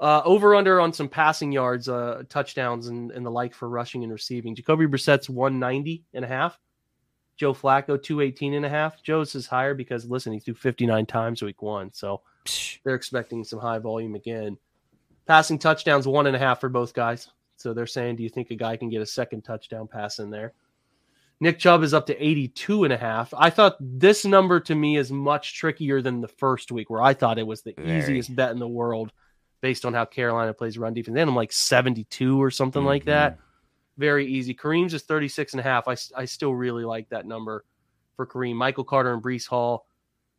Uh, 0.00 0.22
over 0.24 0.54
under 0.54 0.80
on 0.80 0.92
some 0.92 1.08
passing 1.08 1.50
yards, 1.50 1.88
uh, 1.88 2.22
touchdowns, 2.28 2.86
and, 2.86 3.10
and 3.10 3.26
the 3.26 3.30
like 3.30 3.52
for 3.52 3.68
rushing 3.68 4.04
and 4.04 4.12
receiving. 4.12 4.54
Jacoby 4.54 4.86
Brissett's 4.86 5.28
190 5.28 6.04
and 6.14 6.24
a 6.24 6.28
half. 6.28 6.58
Joe 7.36 7.52
Flacco, 7.52 8.00
218 8.00 8.54
and 8.54 8.66
a 8.66 8.68
half. 8.68 9.02
Joe's 9.02 9.34
is 9.34 9.46
higher 9.46 9.74
because, 9.74 10.04
listen, 10.06 10.32
he 10.32 10.40
threw 10.40 10.54
59 10.54 11.06
times 11.06 11.42
week 11.42 11.62
one. 11.62 11.92
So 11.92 12.22
they're 12.84 12.94
expecting 12.94 13.44
some 13.44 13.58
high 13.58 13.78
volume 13.78 14.14
again. 14.14 14.58
Passing 15.26 15.58
touchdowns, 15.58 16.06
one 16.06 16.26
and 16.26 16.36
a 16.36 16.38
half 16.38 16.60
for 16.60 16.68
both 16.68 16.94
guys. 16.94 17.28
So 17.56 17.74
they're 17.74 17.86
saying, 17.86 18.16
do 18.16 18.22
you 18.22 18.28
think 18.28 18.50
a 18.50 18.54
guy 18.54 18.76
can 18.76 18.88
get 18.88 19.02
a 19.02 19.06
second 19.06 19.42
touchdown 19.42 19.88
pass 19.88 20.20
in 20.20 20.30
there? 20.30 20.54
Nick 21.40 21.58
Chubb 21.58 21.82
is 21.82 21.94
up 21.94 22.06
to 22.06 22.24
82 22.24 22.84
and 22.84 22.92
a 22.92 22.96
half. 22.96 23.32
I 23.36 23.50
thought 23.50 23.76
this 23.80 24.24
number 24.24 24.58
to 24.60 24.74
me 24.74 24.96
is 24.96 25.12
much 25.12 25.54
trickier 25.54 26.02
than 26.02 26.20
the 26.20 26.28
first 26.28 26.72
week 26.72 26.90
where 26.90 27.02
I 27.02 27.14
thought 27.14 27.38
it 27.38 27.46
was 27.46 27.62
the 27.62 27.74
Very. 27.76 27.98
easiest 27.98 28.34
bet 28.34 28.50
in 28.50 28.58
the 28.58 28.66
world 28.66 29.12
based 29.60 29.84
on 29.84 29.94
how 29.94 30.04
Carolina 30.04 30.52
plays 30.52 30.78
run 30.78 30.94
defense. 30.94 31.14
Then 31.14 31.28
I'm 31.28 31.36
like 31.36 31.52
72 31.52 32.42
or 32.42 32.50
something 32.50 32.80
mm-hmm. 32.80 32.88
like 32.88 33.04
that. 33.04 33.38
Very 33.98 34.26
easy. 34.26 34.54
Kareem's 34.54 34.94
is 34.94 35.02
36 35.02 35.52
and 35.52 35.60
a 35.60 35.62
half. 35.62 35.88
I, 35.88 35.96
I 36.16 36.24
still 36.24 36.54
really 36.54 36.84
like 36.84 37.08
that 37.10 37.26
number 37.26 37.64
for 38.16 38.26
Kareem. 38.26 38.54
Michael 38.54 38.84
Carter 38.84 39.12
and 39.12 39.22
Breece 39.22 39.46
Hall 39.46 39.86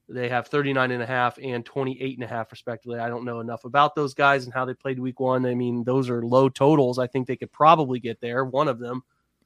they 0.09 0.27
have 0.29 0.47
39 0.47 0.91
and 0.91 1.03
a 1.03 1.05
half 1.05 1.37
and 1.41 1.63
28 1.65 2.17
and 2.17 2.23
a 2.23 2.27
half 2.27 2.51
respectively. 2.51 2.99
I 2.99 3.09
don't 3.09 3.25
know 3.25 3.39
enough 3.39 3.63
about 3.63 3.95
those 3.95 4.13
guys 4.13 4.45
and 4.45 4.53
how 4.53 4.65
they 4.65 4.73
played 4.73 4.99
week 4.99 5.19
one. 5.19 5.45
I 5.45 5.53
mean, 5.53 5.83
those 5.83 6.09
are 6.09 6.23
low 6.23 6.49
totals. 6.49 6.97
I 6.97 7.07
think 7.07 7.27
they 7.27 7.35
could 7.35 7.51
probably 7.51 7.99
get 7.99 8.19
there. 8.19 8.43
One 8.43 8.67
of 8.67 8.79
them. 8.79 9.03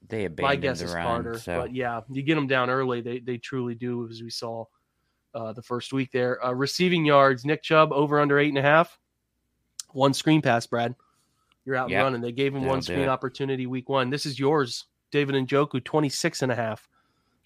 They 0.08 0.26
abandoned 0.26 0.48
My 0.48 0.56
guess 0.56 0.82
is 0.82 0.94
run, 0.94 1.06
Carter. 1.06 1.40
So. 1.40 1.62
But 1.62 1.76
yeah, 1.76 2.02
you 2.10 2.22
get 2.24 2.36
them 2.36 2.48
down 2.48 2.70
early. 2.70 3.02
They, 3.02 3.20
they 3.20 3.38
truly 3.38 3.76
do, 3.76 4.08
as 4.10 4.22
we 4.22 4.30
saw 4.30 4.66
uh, 5.34 5.54
the 5.54 5.62
first 5.62 5.94
week 5.94 6.12
there. 6.12 6.44
Uh, 6.44 6.52
receiving 6.52 7.06
yards, 7.06 7.46
Nick 7.46 7.64
Chubb 7.64 7.92
over 7.94 8.20
under 8.20 8.40
eight 8.40 8.50
and 8.50 8.58
a 8.58 8.62
half. 8.62 9.00
One 9.92 10.14
screen 10.14 10.42
pass, 10.42 10.66
Brad. 10.66 10.96
You're 11.66 11.76
out 11.76 11.90
Yep. 11.90 11.98
and 11.98 12.04
running. 12.06 12.22
They 12.22 12.32
gave 12.32 12.54
him 12.54 12.62
That'll 12.62 12.76
one 12.76 12.82
screen 12.82 13.08
opportunity 13.08 13.66
week 13.66 13.88
one. 13.90 14.10
This 14.10 14.26
is 14.26 14.38
yours, 14.40 14.86
David 15.12 15.36
Njoku, 15.36 15.84
26 15.84 16.42
and 16.42 16.52
a 16.52 16.56
half. 16.56 16.88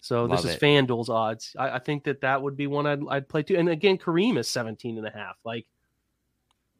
So 0.00 0.26
this 0.26 0.44
is 0.44 0.54
it. 0.54 0.60
FanDuel's 0.60 1.08
odds. 1.08 1.54
I, 1.58 1.70
I 1.70 1.78
think 1.78 2.04
that 2.04 2.20
that 2.20 2.42
would 2.42 2.56
be 2.56 2.66
one 2.66 2.86
I'd, 2.86 3.00
I'd 3.08 3.28
play 3.28 3.42
too. 3.42 3.56
And 3.56 3.68
again, 3.68 3.98
Kareem 3.98 4.38
is 4.38 4.48
17 4.48 4.96
and 4.96 5.06
a 5.06 5.10
half. 5.10 5.36
Like 5.44 5.66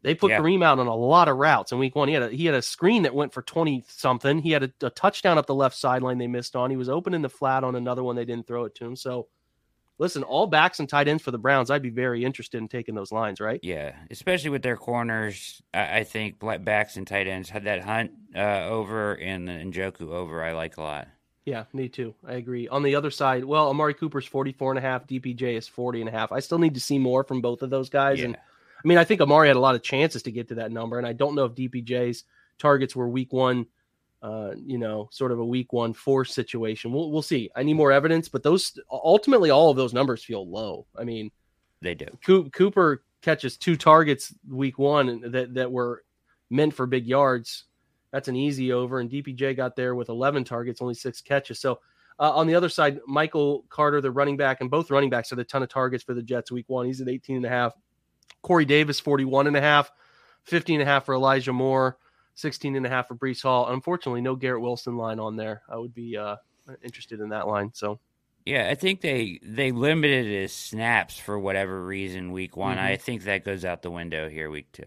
they 0.02 0.14
put 0.14 0.30
Yeah. 0.30 0.38
Kareem 0.40 0.62
out 0.62 0.78
on 0.78 0.86
a 0.86 0.94
lot 0.94 1.28
of 1.28 1.36
routes 1.36 1.72
in 1.72 1.78
week 1.78 1.96
one. 1.96 2.08
He 2.08 2.14
had 2.14 2.22
a, 2.22 2.30
he 2.30 2.46
had 2.46 2.54
a 2.54 2.62
screen 2.62 3.02
that 3.02 3.14
went 3.14 3.32
for 3.32 3.42
20 3.42 3.84
something. 3.88 4.38
He 4.38 4.52
had 4.52 4.62
a, 4.62 4.72
a 4.82 4.90
touchdown 4.90 5.38
up 5.38 5.46
the 5.46 5.54
left 5.54 5.76
sideline 5.76 6.18
they 6.18 6.28
missed 6.28 6.54
on. 6.54 6.70
He 6.70 6.76
was 6.76 6.88
open 6.88 7.14
in 7.14 7.22
the 7.22 7.28
flat 7.28 7.64
on 7.64 7.74
another 7.74 8.04
one. 8.04 8.14
They 8.14 8.24
didn't 8.24 8.46
throw 8.46 8.64
it 8.64 8.74
to 8.76 8.84
him. 8.84 8.94
So 8.94 9.26
listen, 9.98 10.22
all 10.22 10.46
backs 10.46 10.78
and 10.78 10.88
tight 10.88 11.08
ends 11.08 11.22
for 11.22 11.32
the 11.32 11.38
Browns. 11.38 11.70
I'd 11.70 11.82
be 11.82 11.90
very 11.90 12.24
interested 12.24 12.58
in 12.58 12.68
taking 12.68 12.94
those 12.94 13.10
lines, 13.10 13.40
right? 13.40 13.58
Yeah, 13.64 13.96
especially 14.10 14.50
with 14.50 14.62
their 14.62 14.76
corners. 14.76 15.60
I, 15.74 15.98
I 15.98 16.04
think 16.04 16.38
black 16.38 16.64
backs 16.64 16.96
and 16.96 17.06
tight 17.06 17.26
ends 17.26 17.50
had 17.50 17.64
that 17.64 17.82
Hunt 17.82 18.12
uh, 18.36 18.66
over 18.68 19.14
and 19.14 19.48
the 19.48 19.52
Njoku 19.52 20.10
over. 20.10 20.44
I 20.44 20.52
like 20.52 20.76
a 20.76 20.82
lot. 20.82 21.08
Yeah, 21.48 21.64
me 21.72 21.88
too. 21.88 22.14
I 22.26 22.34
agree. 22.34 22.68
On 22.68 22.82
the 22.82 22.94
other 22.94 23.10
side, 23.10 23.42
well, 23.42 23.70
Amari 23.70 23.94
Cooper's 23.94 24.26
44 24.26 24.72
and 24.72 24.78
a 24.78 24.82
half, 24.82 25.06
DPJ 25.06 25.56
is 25.56 25.66
40 25.66 26.00
and 26.00 26.08
a 26.08 26.12
half. 26.12 26.30
I 26.30 26.40
still 26.40 26.58
need 26.58 26.74
to 26.74 26.80
see 26.80 26.98
more 26.98 27.24
from 27.24 27.40
both 27.40 27.62
of 27.62 27.70
those 27.70 27.88
guys. 27.88 28.18
Yeah. 28.18 28.26
And 28.26 28.36
I 28.36 28.86
mean, 28.86 28.98
I 28.98 29.04
think 29.04 29.22
Amari 29.22 29.48
had 29.48 29.56
a 29.56 29.60
lot 29.60 29.74
of 29.74 29.82
chances 29.82 30.22
to 30.24 30.30
get 30.30 30.48
to 30.48 30.56
that 30.56 30.72
number. 30.72 30.98
And 30.98 31.06
I 31.06 31.14
don't 31.14 31.34
know 31.34 31.46
if 31.46 31.54
DPJ's 31.54 32.24
targets 32.58 32.94
were 32.94 33.08
week 33.08 33.32
one, 33.32 33.64
uh, 34.22 34.50
you 34.62 34.76
know, 34.76 35.08
sort 35.10 35.32
of 35.32 35.38
a 35.38 35.44
week 35.44 35.72
one 35.72 35.94
force 35.94 36.34
situation. 36.34 36.92
We'll, 36.92 37.10
we'll 37.10 37.22
see. 37.22 37.48
I 37.56 37.62
need 37.62 37.74
more 37.74 37.92
evidence, 37.92 38.28
but 38.28 38.42
those 38.42 38.78
ultimately, 38.90 39.48
all 39.48 39.70
of 39.70 39.78
those 39.78 39.94
numbers 39.94 40.22
feel 40.22 40.46
low. 40.46 40.84
I 40.98 41.04
mean, 41.04 41.30
They 41.80 41.94
do. 41.94 42.08
Coop, 42.22 42.52
Cooper 42.52 43.04
catches 43.22 43.56
two 43.56 43.76
targets 43.76 44.34
week 44.46 44.78
one 44.78 45.30
that, 45.30 45.54
that 45.54 45.72
were 45.72 46.04
meant 46.50 46.74
for 46.74 46.84
big 46.86 47.06
yards. 47.06 47.64
That's 48.12 48.28
an 48.28 48.36
easy 48.36 48.72
over. 48.72 49.00
And 49.00 49.10
DPJ 49.10 49.56
got 49.56 49.76
there 49.76 49.94
with 49.94 50.08
11 50.08 50.44
targets, 50.44 50.80
only 50.80 50.94
six 50.94 51.20
catches. 51.20 51.60
So 51.60 51.80
uh, 52.18 52.32
on 52.32 52.46
the 52.46 52.54
other 52.54 52.68
side, 52.68 53.00
Michael 53.06 53.64
Carter, 53.68 54.00
the 54.00 54.10
running 54.10 54.36
back, 54.36 54.60
and 54.60 54.70
both 54.70 54.90
running 54.90 55.10
backs 55.10 55.30
had 55.30 55.38
a 55.38 55.44
ton 55.44 55.62
of 55.62 55.68
targets 55.68 56.02
for 56.02 56.14
the 56.14 56.22
Jets 56.22 56.50
week 56.50 56.68
one. 56.68 56.86
He's 56.86 57.00
at 57.00 57.08
18 57.08 57.36
and 57.36 57.46
a 57.46 57.48
half. 57.48 57.74
Corey 58.42 58.64
Davis, 58.64 59.00
41 59.00 59.46
and 59.46 59.56
a 59.56 59.60
half, 59.60 59.90
15 60.44 60.80
and 60.80 60.88
a 60.88 60.90
half 60.90 61.04
for 61.04 61.14
Elijah 61.14 61.52
Moore, 61.52 61.98
16 62.34 62.76
and 62.76 62.86
a 62.86 62.88
half 62.88 63.08
for 63.08 63.14
Breece 63.14 63.42
Hall. 63.42 63.68
Unfortunately, 63.68 64.20
no 64.20 64.36
Garrett 64.36 64.62
Wilson 64.62 64.96
line 64.96 65.18
on 65.18 65.36
there. 65.36 65.62
I 65.68 65.76
would 65.76 65.94
be 65.94 66.16
uh, 66.16 66.36
interested 66.82 67.20
in 67.20 67.28
that 67.30 67.46
line. 67.46 67.70
So 67.74 68.00
Yeah, 68.46 68.68
I 68.68 68.74
think 68.74 69.00
they 69.00 69.40
they 69.42 69.72
limited 69.72 70.26
his 70.26 70.52
snaps 70.52 71.18
for 71.18 71.38
whatever 71.38 71.84
reason 71.84 72.32
week 72.32 72.56
one. 72.56 72.76
Mhm. 72.76 72.82
I 72.82 72.96
think 72.96 73.24
that 73.24 73.44
goes 73.44 73.64
out 73.64 73.82
the 73.82 73.90
window 73.90 74.28
here 74.28 74.50
week 74.50 74.72
two. 74.72 74.84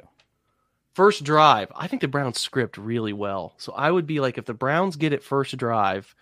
First 0.93 1.23
drive, 1.23 1.71
I 1.75 1.87
think 1.87 2.01
the 2.01 2.07
Browns 2.07 2.39
script 2.39 2.77
really 2.77 3.13
well. 3.13 3.53
So 3.57 3.71
I 3.73 3.89
would 3.89 4.05
be 4.05 4.19
like, 4.19 4.37
if 4.37 4.45
the 4.45 4.53
Browns 4.53 4.97
get 4.97 5.13
it 5.13 5.23
first 5.23 5.55
drive, 5.57 6.13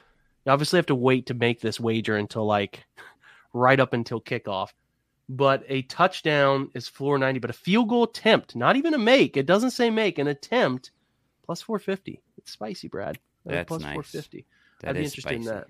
you 0.45 0.51
obviously 0.51 0.77
have 0.77 0.85
to 0.87 0.95
wait 0.95 1.25
to 1.27 1.33
make 1.33 1.59
this 1.59 1.79
wager 1.79 2.15
until 2.15 2.45
like 2.45 2.85
right 3.53 3.79
up 3.79 3.93
until 3.93 4.21
kickoff. 4.21 4.69
But 5.27 5.63
a 5.67 5.83
touchdown 5.83 6.71
is 6.73 6.87
floor 6.87 7.17
90, 7.17 7.39
but 7.39 7.49
a 7.49 7.53
field 7.53 7.89
goal 7.89 8.03
attempt, 8.03 8.55
not 8.55 8.75
even 8.75 8.93
a 8.93 8.97
make. 8.97 9.37
It 9.37 9.45
doesn't 9.45 9.71
say 9.71 9.89
make, 9.89 10.17
an 10.17 10.27
attempt 10.27 10.91
plus 11.45 11.61
450. 11.61 12.21
It's 12.37 12.51
spicy, 12.51 12.87
Brad. 12.87 13.19
That's 13.45 13.67
plus 13.67 13.81
nice. 13.81 13.93
450. 13.93 14.45
That 14.81 14.89
I'd 14.89 14.95
be 14.95 15.03
interested 15.03 15.33
in 15.33 15.43
that. 15.45 15.67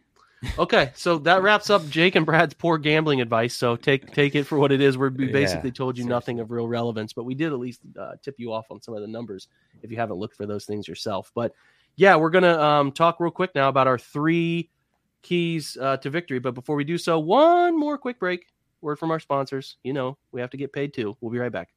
Okay, 0.58 0.92
so 0.96 1.18
that 1.20 1.42
wraps 1.42 1.70
up 1.70 1.88
Jake 1.90 2.16
and 2.16 2.26
Brad's 2.26 2.54
poor 2.54 2.78
gambling 2.78 3.22
advice. 3.22 3.54
So 3.54 3.76
take 3.76 4.14
take 4.14 4.36
it 4.36 4.46
for 4.46 4.58
what 4.58 4.72
it 4.72 4.82
is. 4.82 4.98
We're, 4.98 5.10
we 5.10 5.26
Yeah, 5.26 5.32
basically 5.34 5.72
told 5.72 5.98
you 5.98 6.04
seriously. 6.04 6.16
nothing 6.16 6.40
of 6.40 6.52
real 6.52 6.68
relevance, 6.68 7.14
but 7.14 7.26
we 7.26 7.36
did 7.36 7.52
at 7.52 7.60
least 7.60 7.82
uh, 8.00 8.14
tip 8.22 8.36
you 8.38 8.54
off 8.54 8.72
on 8.72 8.82
some 8.82 8.94
of 8.94 9.02
the 9.02 9.08
numbers 9.08 9.48
if 9.84 9.92
you 9.92 9.98
haven't 9.98 10.18
looked 10.18 10.36
for 10.36 10.46
those 10.46 10.66
things 10.66 10.88
yourself. 10.88 11.32
But 11.36 11.54
yeah, 11.96 12.16
we're 12.16 12.30
gonna 12.30 12.58
um, 12.58 12.92
talk 12.92 13.20
real 13.20 13.32
quick 13.32 13.54
now 13.54 13.70
about 13.70 13.88
our 13.88 13.98
three 13.98 14.70
keys 15.22 15.78
uh, 15.80 15.98
to 15.98 16.10
victory. 16.10 16.40
But 16.40 16.54
before 16.54 16.76
we 16.76 16.84
do 16.86 16.98
so, 16.98 17.20
one 17.20 17.78
more 17.78 17.98
quick 17.98 18.20
break. 18.20 18.46
Word 18.82 18.98
from 18.98 19.12
our 19.12 19.20
sponsors. 19.20 19.76
You 19.84 19.92
know 19.94 20.18
we 20.32 20.40
have 20.40 20.52
to 20.52 20.58
get 20.58 20.72
paid 20.72 20.94
too. 20.94 21.18
We'll 21.20 21.32
be 21.32 21.40
right 21.40 21.52
back. 21.52 21.70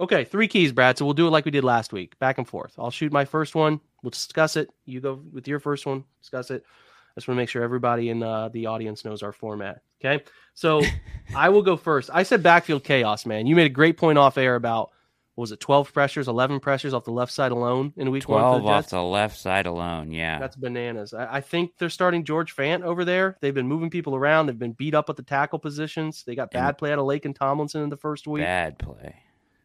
Okay, 0.00 0.24
three 0.24 0.48
keys, 0.48 0.72
Brad. 0.72 0.96
So 0.96 1.04
we'll 1.04 1.14
do 1.14 1.26
it 1.26 1.30
like 1.30 1.44
we 1.44 1.50
did 1.50 1.62
last 1.62 1.92
week, 1.92 2.18
back 2.18 2.38
and 2.38 2.48
forth. 2.48 2.72
I'll 2.78 2.90
shoot 2.90 3.12
my 3.12 3.26
first 3.26 3.54
one. 3.54 3.80
We'll 4.02 4.10
discuss 4.10 4.56
it. 4.56 4.70
You 4.86 5.00
go 5.00 5.22
with 5.30 5.46
your 5.46 5.60
first 5.60 5.84
one, 5.84 6.04
discuss 6.22 6.50
it. 6.50 6.64
I 6.64 7.20
just 7.20 7.28
want 7.28 7.36
to 7.36 7.42
make 7.42 7.50
sure 7.50 7.62
everybody 7.62 8.08
in 8.08 8.22
uh, 8.22 8.48
the 8.48 8.66
audience 8.66 9.04
knows 9.04 9.22
our 9.22 9.32
format. 9.32 9.82
Okay, 10.02 10.24
so 10.54 10.80
I 11.36 11.50
will 11.50 11.62
go 11.62 11.76
first. 11.76 12.08
I 12.12 12.22
said 12.22 12.42
backfield 12.42 12.82
chaos, 12.82 13.26
man. 13.26 13.46
You 13.46 13.54
made 13.54 13.66
a 13.66 13.74
great 13.74 13.98
point 13.98 14.16
off 14.16 14.38
air 14.38 14.54
about 14.54 14.90
what 15.34 15.42
was 15.42 15.52
it, 15.52 15.60
twelve 15.60 15.92
pressures, 15.92 16.28
eleven 16.28 16.60
pressures 16.60 16.94
off 16.94 17.04
the 17.04 17.12
left 17.12 17.32
side 17.32 17.52
alone 17.52 17.92
in 17.96 18.10
week 18.10 18.26
one 18.26 18.38
for 18.38 18.60
Twelve 18.60 18.66
off 18.66 18.88
the 18.88 19.02
left 19.02 19.36
side 19.36 19.66
alone. 19.66 20.12
Yeah, 20.12 20.38
That's 20.38 20.56
bananas. 20.56 21.12
I, 21.12 21.36
I 21.36 21.40
think 21.42 21.72
they're 21.78 21.90
starting 21.90 22.24
George 22.24 22.56
Fant 22.56 22.82
over 22.82 23.04
there. 23.04 23.36
They've 23.40 23.54
been 23.54 23.68
moving 23.68 23.90
people 23.90 24.14
around. 24.14 24.46
They've 24.46 24.58
been 24.58 24.72
beat 24.72 24.94
up 24.94 25.10
at 25.10 25.16
the 25.16 25.22
tackle 25.22 25.58
positions. 25.58 26.24
They 26.24 26.34
got 26.34 26.52
bad 26.52 26.78
play 26.78 26.90
out 26.90 26.98
of 26.98 27.04
Laken 27.04 27.34
Tomlinson 27.34 27.82
in 27.82 27.90
the 27.90 27.96
first 27.98 28.26
week. 28.26 28.44
bad 28.44 28.78
play. 28.78 29.14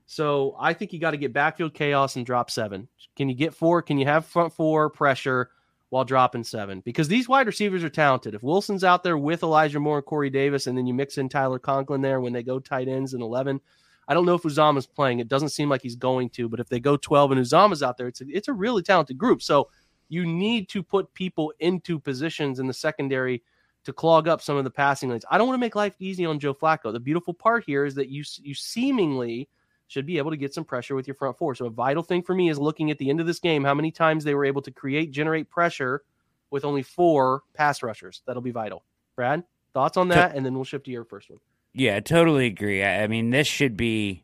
So 0.06 0.56
I 0.60 0.74
think 0.74 0.94
you 0.94 1.00
got 1.00 1.12
to 1.12 1.18
get 1.18 1.34
backfield 1.34 1.74
chaos 1.74 2.16
and 2.16 2.26
drop 2.26 2.52
seven. 2.52 2.88
Can 3.16 3.30
you 3.30 3.36
get 3.36 3.54
four? 3.54 3.82
Can 3.82 3.98
you 3.98 4.06
have 4.06 4.26
front 4.26 4.54
four 4.54 4.90
pressure 4.90 5.50
while 5.90 6.04
dropping 6.04 6.44
seven? 6.44 6.82
Because 6.86 7.08
these 7.08 7.28
wide 7.28 7.48
receivers 7.48 7.84
are 7.84 7.90
talented. 7.90 8.36
If 8.36 8.44
Wilson's 8.44 8.84
out 8.84 9.04
there 9.04 9.18
with 9.18 9.44
Elijah 9.44 9.80
Moore 9.80 9.98
and 9.98 10.06
Corey 10.06 10.30
Davis, 10.30 10.68
and 10.68 10.78
then 10.78 10.86
you 10.86 10.94
mix 10.94 11.18
in 11.18 11.30
Tyler 11.30 11.60
Conklin 11.60 12.02
there 12.02 12.22
when 12.22 12.34
they 12.34 12.44
go 12.44 12.60
tight 12.60 12.88
ends 12.88 13.14
in 13.14 13.22
11, 13.22 13.60
I 14.08 14.14
don't 14.14 14.26
know 14.26 14.36
if 14.36 14.44
Uzomah's 14.44 14.86
playing. 14.86 15.20
It 15.20 15.28
doesn't 15.28 15.50
seem 15.50 15.70
like 15.70 15.82
he's 15.82 15.96
going 15.96 16.30
to, 16.32 16.48
but 16.48 16.60
if 16.60 16.70
they 16.70 16.80
go 16.80 16.98
12 16.98 17.32
and 17.32 17.42
Uzomah's 17.42 17.82
out 17.82 17.98
there, 17.98 18.08
it's 18.08 18.22
a, 18.22 18.26
it's 18.30 18.48
a 18.48 18.54
really 18.54 18.84
talented 18.84 19.18
group. 19.18 19.42
So 19.42 19.70
you 20.10 20.26
need 20.26 20.70
to 20.70 20.84
put 20.84 21.12
people 21.16 21.52
into 21.60 22.00
positions 22.00 22.60
in 22.60 22.68
the 22.68 22.74
secondary 22.74 23.42
to 23.86 23.94
clog 23.94 24.28
up 24.28 24.42
some 24.42 24.58
of 24.58 24.64
the 24.64 24.72
passing 24.72 25.10
lanes. 25.10 25.26
I 25.30 25.38
don't 25.38 25.48
want 25.48 25.58
to 25.58 25.66
make 25.66 25.76
life 25.76 25.96
easy 26.00 26.26
on 26.26 26.40
Joe 26.40 26.54
Flacco. 26.54 26.92
The 26.92 27.00
beautiful 27.00 27.34
part 27.34 27.64
here 27.66 27.86
is 27.86 27.96
that 27.96 28.10
you 28.10 28.24
you 28.42 28.54
seemingly 28.54 29.48
should 29.88 30.06
be 30.06 30.18
able 30.18 30.32
to 30.32 30.38
get 30.38 30.54
some 30.54 30.64
pressure 30.64 30.96
with 30.96 31.08
your 31.08 31.16
front 31.16 31.38
four. 31.38 31.56
So 31.56 31.66
a 31.66 31.70
vital 31.70 32.04
thing 32.04 32.24
for 32.24 32.34
me 32.34 32.50
is 32.50 32.58
looking 32.58 32.92
at 32.92 32.98
the 32.98 33.10
end 33.10 33.20
of 33.20 33.28
this 33.28 33.40
game 33.40 33.64
how 33.64 33.74
many 33.74 33.92
times 33.92 34.24
they 34.24 34.36
were 34.36 34.46
able 34.46 34.62
to 34.64 34.72
create 34.72 35.12
generate 35.12 35.50
pressure 35.50 36.04
with 36.50 36.66
only 36.66 36.84
four 36.84 37.42
pass 37.54 37.84
rushers. 37.84 38.22
That'll 38.26 38.42
be 38.42 38.52
vital. 38.52 38.84
Brad, 39.16 39.44
thoughts 39.74 39.98
on 39.98 40.10
that, 40.10 40.36
and 40.36 40.46
then 40.46 40.56
we'll 40.56 40.64
shift 40.64 40.86
to 40.86 40.92
your 40.92 41.04
first 41.04 41.30
one. 41.30 41.40
Yeah, 41.74 42.00
totally 42.00 42.48
agree. 42.48 42.84
I, 42.84 43.04
I 43.04 43.08
mean, 43.08 43.30
this 43.30 43.48
should 43.48 43.78
be. 43.78 44.24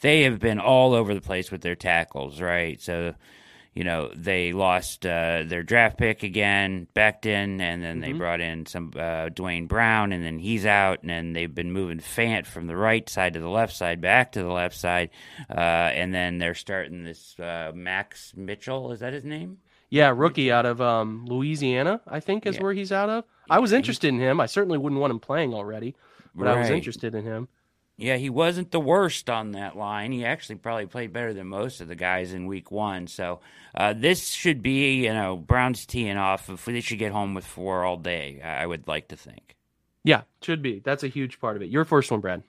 They 0.00 0.22
have 0.22 0.38
been 0.38 0.60
all 0.60 0.94
over 0.94 1.12
the 1.12 1.20
place 1.20 1.50
with 1.50 1.60
their 1.60 1.74
tackles, 1.74 2.40
right? 2.40 2.80
So, 2.80 3.14
you 3.74 3.84
know, 3.84 4.10
they 4.14 4.52
lost 4.52 5.06
uh, 5.06 5.44
their 5.46 5.62
draft 5.62 5.98
pick 5.98 6.22
again, 6.22 6.88
Becton, 6.96 7.60
and 7.60 7.82
then 7.82 8.00
they 8.00 8.10
Mhm. 8.12 8.18
brought 8.18 8.40
in 8.40 8.66
some 8.66 8.92
uh, 8.98 9.28
Duane 9.28 9.66
Brown, 9.66 10.12
and 10.12 10.24
then 10.24 10.38
he's 10.38 10.66
out, 10.66 11.00
and 11.02 11.10
then 11.10 11.32
they've 11.32 11.54
been 11.54 11.70
moving 11.72 11.98
Fant 11.98 12.44
from 12.46 12.66
the 12.66 12.76
right 12.76 13.08
side 13.08 13.34
to 13.34 13.40
the 13.40 13.48
left 13.48 13.74
side, 13.76 14.00
back 14.00 14.32
to 14.32 14.42
the 14.42 14.50
left 14.52 14.74
side, 14.76 15.10
uh, 15.50 15.54
and 15.60 16.12
then 16.12 16.38
they're 16.38 16.54
starting 16.54 17.04
this 17.04 17.38
uh, 17.38 17.70
Max 17.74 18.32
Mitchell. 18.36 18.90
Is 18.92 19.00
that 19.00 19.12
his 19.12 19.24
name? 19.24 19.58
Yeah, 19.90 20.12
rookie 20.14 20.50
out 20.52 20.66
of 20.66 20.80
um, 20.80 21.24
Louisiana, 21.26 22.00
I 22.06 22.20
think 22.20 22.46
is 22.46 22.56
Yeah. 22.56 22.62
where 22.62 22.72
he's 22.72 22.92
out 22.92 23.08
of. 23.08 23.24
I 23.48 23.58
was 23.58 23.72
interested 23.72 24.08
in 24.08 24.18
him. 24.18 24.40
I 24.40 24.46
certainly 24.46 24.76
wouldn't 24.78 25.00
want 25.00 25.10
him 25.12 25.20
playing 25.20 25.54
already, 25.54 25.94
but 26.34 26.46
I 26.48 26.58
was 26.58 26.68
interested 26.68 27.14
in 27.14 27.24
him. 27.24 27.48
Yeah, 28.00 28.16
he 28.16 28.30
wasn't 28.30 28.70
the 28.70 28.78
worst 28.78 29.28
on 29.28 29.50
that 29.52 29.76
line. 29.76 30.12
He 30.12 30.24
actually 30.24 30.54
probably 30.54 30.86
played 30.86 31.12
better 31.12 31.34
than 31.34 31.48
most 31.48 31.80
of 31.80 31.88
the 31.88 31.96
guys 31.96 32.32
in 32.32 32.46
week 32.46 32.70
one. 32.70 33.08
So 33.08 33.40
uh, 33.74 33.92
this 33.92 34.28
should 34.28 34.62
be, 34.62 35.04
you 35.04 35.12
know, 35.12 35.36
Browns 35.36 35.84
teeing 35.84 36.16
off. 36.16 36.48
If 36.48 36.64
they 36.64 36.80
should 36.80 37.00
get 37.00 37.10
home 37.10 37.34
with 37.34 37.44
four 37.44 37.84
all 37.84 37.96
day, 37.96 38.40
I 38.42 38.62
I 38.62 38.66
would 38.66 38.86
like 38.86 39.08
to 39.08 39.16
think. 39.16 39.56
Yeah, 40.04 40.22
should 40.42 40.62
be. 40.62 40.78
That's 40.78 41.02
a 41.02 41.08
huge 41.08 41.40
part 41.40 41.56
of 41.56 41.62
it. 41.62 41.70
Your 41.70 41.84
first 41.84 42.10
one, 42.12 42.20
Brad. 42.20 42.44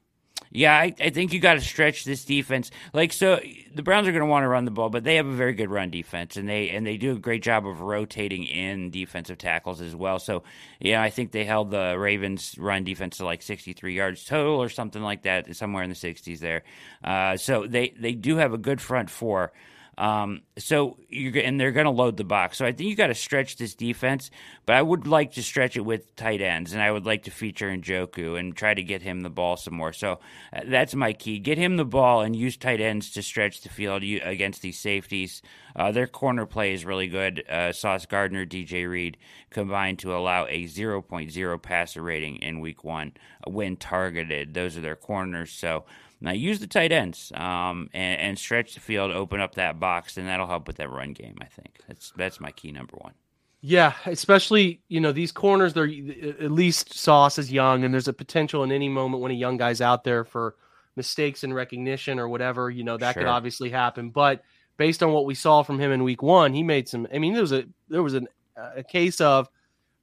Yeah, 0.51 0.75
I, 0.75 0.95
I 0.99 1.09
think 1.11 1.31
you 1.31 1.39
got 1.39 1.53
to 1.53 1.61
stretch 1.61 2.05
this 2.05 2.25
defense. 2.25 2.71
Like 2.91 3.13
so, 3.13 3.39
the 3.75 3.83
Browns 3.83 4.07
are 4.07 4.11
going 4.11 4.23
to 4.23 4.29
want 4.29 4.43
to 4.43 4.47
run 4.47 4.65
the 4.65 4.71
ball, 4.71 4.89
but 4.89 5.03
they 5.03 5.15
have 5.17 5.27
a 5.27 5.33
very 5.33 5.53
good 5.53 5.69
run 5.69 5.91
defense, 5.91 6.37
and 6.37 6.49
they 6.49 6.69
and 6.69 6.87
they 6.87 6.97
do 6.97 7.11
a 7.11 7.19
great 7.19 7.43
job 7.43 7.67
of 7.67 7.81
rotating 7.81 8.45
in 8.45 8.89
defensive 8.89 9.37
tackles 9.37 9.79
as 9.79 9.95
well. 9.95 10.17
So, 10.17 10.41
yeah, 10.79 11.03
I 11.03 11.11
think 11.11 11.31
they 11.31 11.45
held 11.45 11.69
the 11.69 11.95
Ravens' 11.99 12.55
run 12.57 12.83
defense 12.83 13.17
to 13.17 13.25
like 13.25 13.43
63 13.43 13.93
yards 13.93 14.25
total 14.25 14.55
or 14.55 14.69
something 14.69 15.03
like 15.03 15.21
that, 15.23 15.55
somewhere 15.55 15.83
in 15.83 15.89
the 15.89 15.95
60s 15.95 16.39
there. 16.39 16.63
Uh, 17.03 17.37
so 17.37 17.67
they 17.67 17.93
they 17.99 18.13
do 18.13 18.37
have 18.37 18.51
a 18.53 18.57
good 18.57 18.81
front 18.81 19.11
four. 19.11 19.51
Um, 19.99 20.43
so 20.57 20.97
you're 21.09 21.43
and 21.43 21.59
they're 21.59 21.73
going 21.73 21.85
to 21.85 21.91
load 21.91 22.15
the 22.15 22.23
box. 22.23 22.57
So 22.57 22.65
I 22.65 22.71
think 22.71 22.89
you 22.89 22.95
got 22.95 23.07
to 23.07 23.13
stretch 23.15 23.57
this 23.57 23.75
defense, 23.75 24.31
but 24.65 24.77
I 24.77 24.81
would 24.81 25.07
like 25.07 25.33
to 25.33 25.43
stretch 25.43 25.75
it 25.75 25.81
with 25.81 26.15
tight 26.15 26.39
ends, 26.41 26.71
and 26.71 26.81
I 26.81 26.89
would 26.89 27.05
like 27.05 27.23
to 27.23 27.31
feature 27.31 27.69
Njoku 27.69 28.39
and 28.39 28.55
try 28.55 28.73
to 28.73 28.81
get 28.81 29.01
him 29.01 29.21
the 29.21 29.29
ball 29.29 29.57
some 29.57 29.73
more. 29.73 29.91
So 29.91 30.19
uh, 30.53 30.61
that's 30.65 30.95
my 30.95 31.11
key: 31.11 31.37
get 31.37 31.57
him 31.57 31.75
the 31.75 31.83
ball 31.83 32.21
and 32.21 32.33
use 32.33 32.55
tight 32.55 32.79
ends 32.79 33.11
to 33.11 33.21
stretch 33.21 33.59
the 33.59 33.67
field 33.67 34.01
against 34.01 34.61
these 34.61 34.79
safeties. 34.79 35.41
Uh, 35.75 35.91
their 35.91 36.07
corner 36.07 36.45
play 36.45 36.73
is 36.73 36.85
really 36.85 37.07
good. 37.07 37.43
Uh, 37.49 37.73
Sauce 37.73 38.05
Gardner, 38.05 38.45
DJ 38.45 38.89
Reed 38.89 39.17
combined 39.49 39.99
to 39.99 40.15
allow 40.15 40.45
a 40.45 40.63
0.0 40.63 41.61
passer 41.61 42.01
rating 42.01 42.37
in 42.37 42.61
Week 42.61 42.85
One 42.85 43.11
when 43.45 43.75
targeted. 43.75 44.53
Those 44.53 44.77
are 44.77 44.81
their 44.81 44.95
corners. 44.95 45.51
So 45.51 45.83
now 46.21 46.31
use 46.31 46.59
the 46.59 46.67
tight 46.67 46.91
ends 46.91 47.31
um, 47.35 47.89
and, 47.93 48.19
and, 48.19 48.39
stretch 48.39 48.73
the 48.73 48.81
field, 48.81 49.11
open 49.11 49.39
up 49.39 49.55
that 49.55 49.79
box, 49.79 50.17
and 50.17 50.27
that'll 50.27 50.47
help 50.47 50.67
with 50.67 50.75
that 50.77 50.89
run 50.89 51.13
game. 51.13 51.37
I 51.41 51.45
think 51.45 51.79
that's 51.87 52.11
that's 52.15 52.39
my 52.39 52.51
key 52.51 52.71
number 52.71 52.97
one. 52.97 53.13
Yeah, 53.61 53.93
especially 54.05 54.81
you 54.87 54.99
know 54.99 55.11
these 55.11 55.31
corners. 55.31 55.73
They're 55.73 55.85
at 55.85 56.51
least 56.51 56.93
Sauce 56.93 57.37
is 57.37 57.51
young, 57.51 57.83
and 57.83 57.93
there's 57.93 58.07
a 58.07 58.13
potential 58.13 58.63
in 58.63 58.71
any 58.71 58.89
moment 58.89 59.21
when 59.21 59.31
a 59.31 59.35
young 59.35 59.57
guy's 59.57 59.81
out 59.81 60.03
there 60.03 60.23
for 60.23 60.55
mistakes 60.95 61.43
in 61.43 61.53
recognition 61.53 62.19
or 62.19 62.27
whatever. 62.27 62.69
You 62.69 62.83
know 62.83 62.97
that 62.97 63.13
sure. 63.13 63.23
could 63.23 63.29
obviously 63.29 63.69
happen. 63.69 64.09
But 64.09 64.43
based 64.77 65.03
on 65.03 65.11
what 65.11 65.25
we 65.25 65.35
saw 65.35 65.63
from 65.63 65.79
him 65.79 65.91
in 65.91 66.03
Week 66.03 66.21
One, 66.21 66.53
he 66.53 66.63
made 66.63 66.87
some. 66.87 67.07
I 67.13 67.19
mean, 67.19 67.33
there 67.33 67.41
was 67.41 67.53
a 67.53 67.65
there 67.87 68.03
was 68.03 68.13
an, 68.13 68.27
a 68.57 68.83
case 68.83 69.21
of 69.21 69.49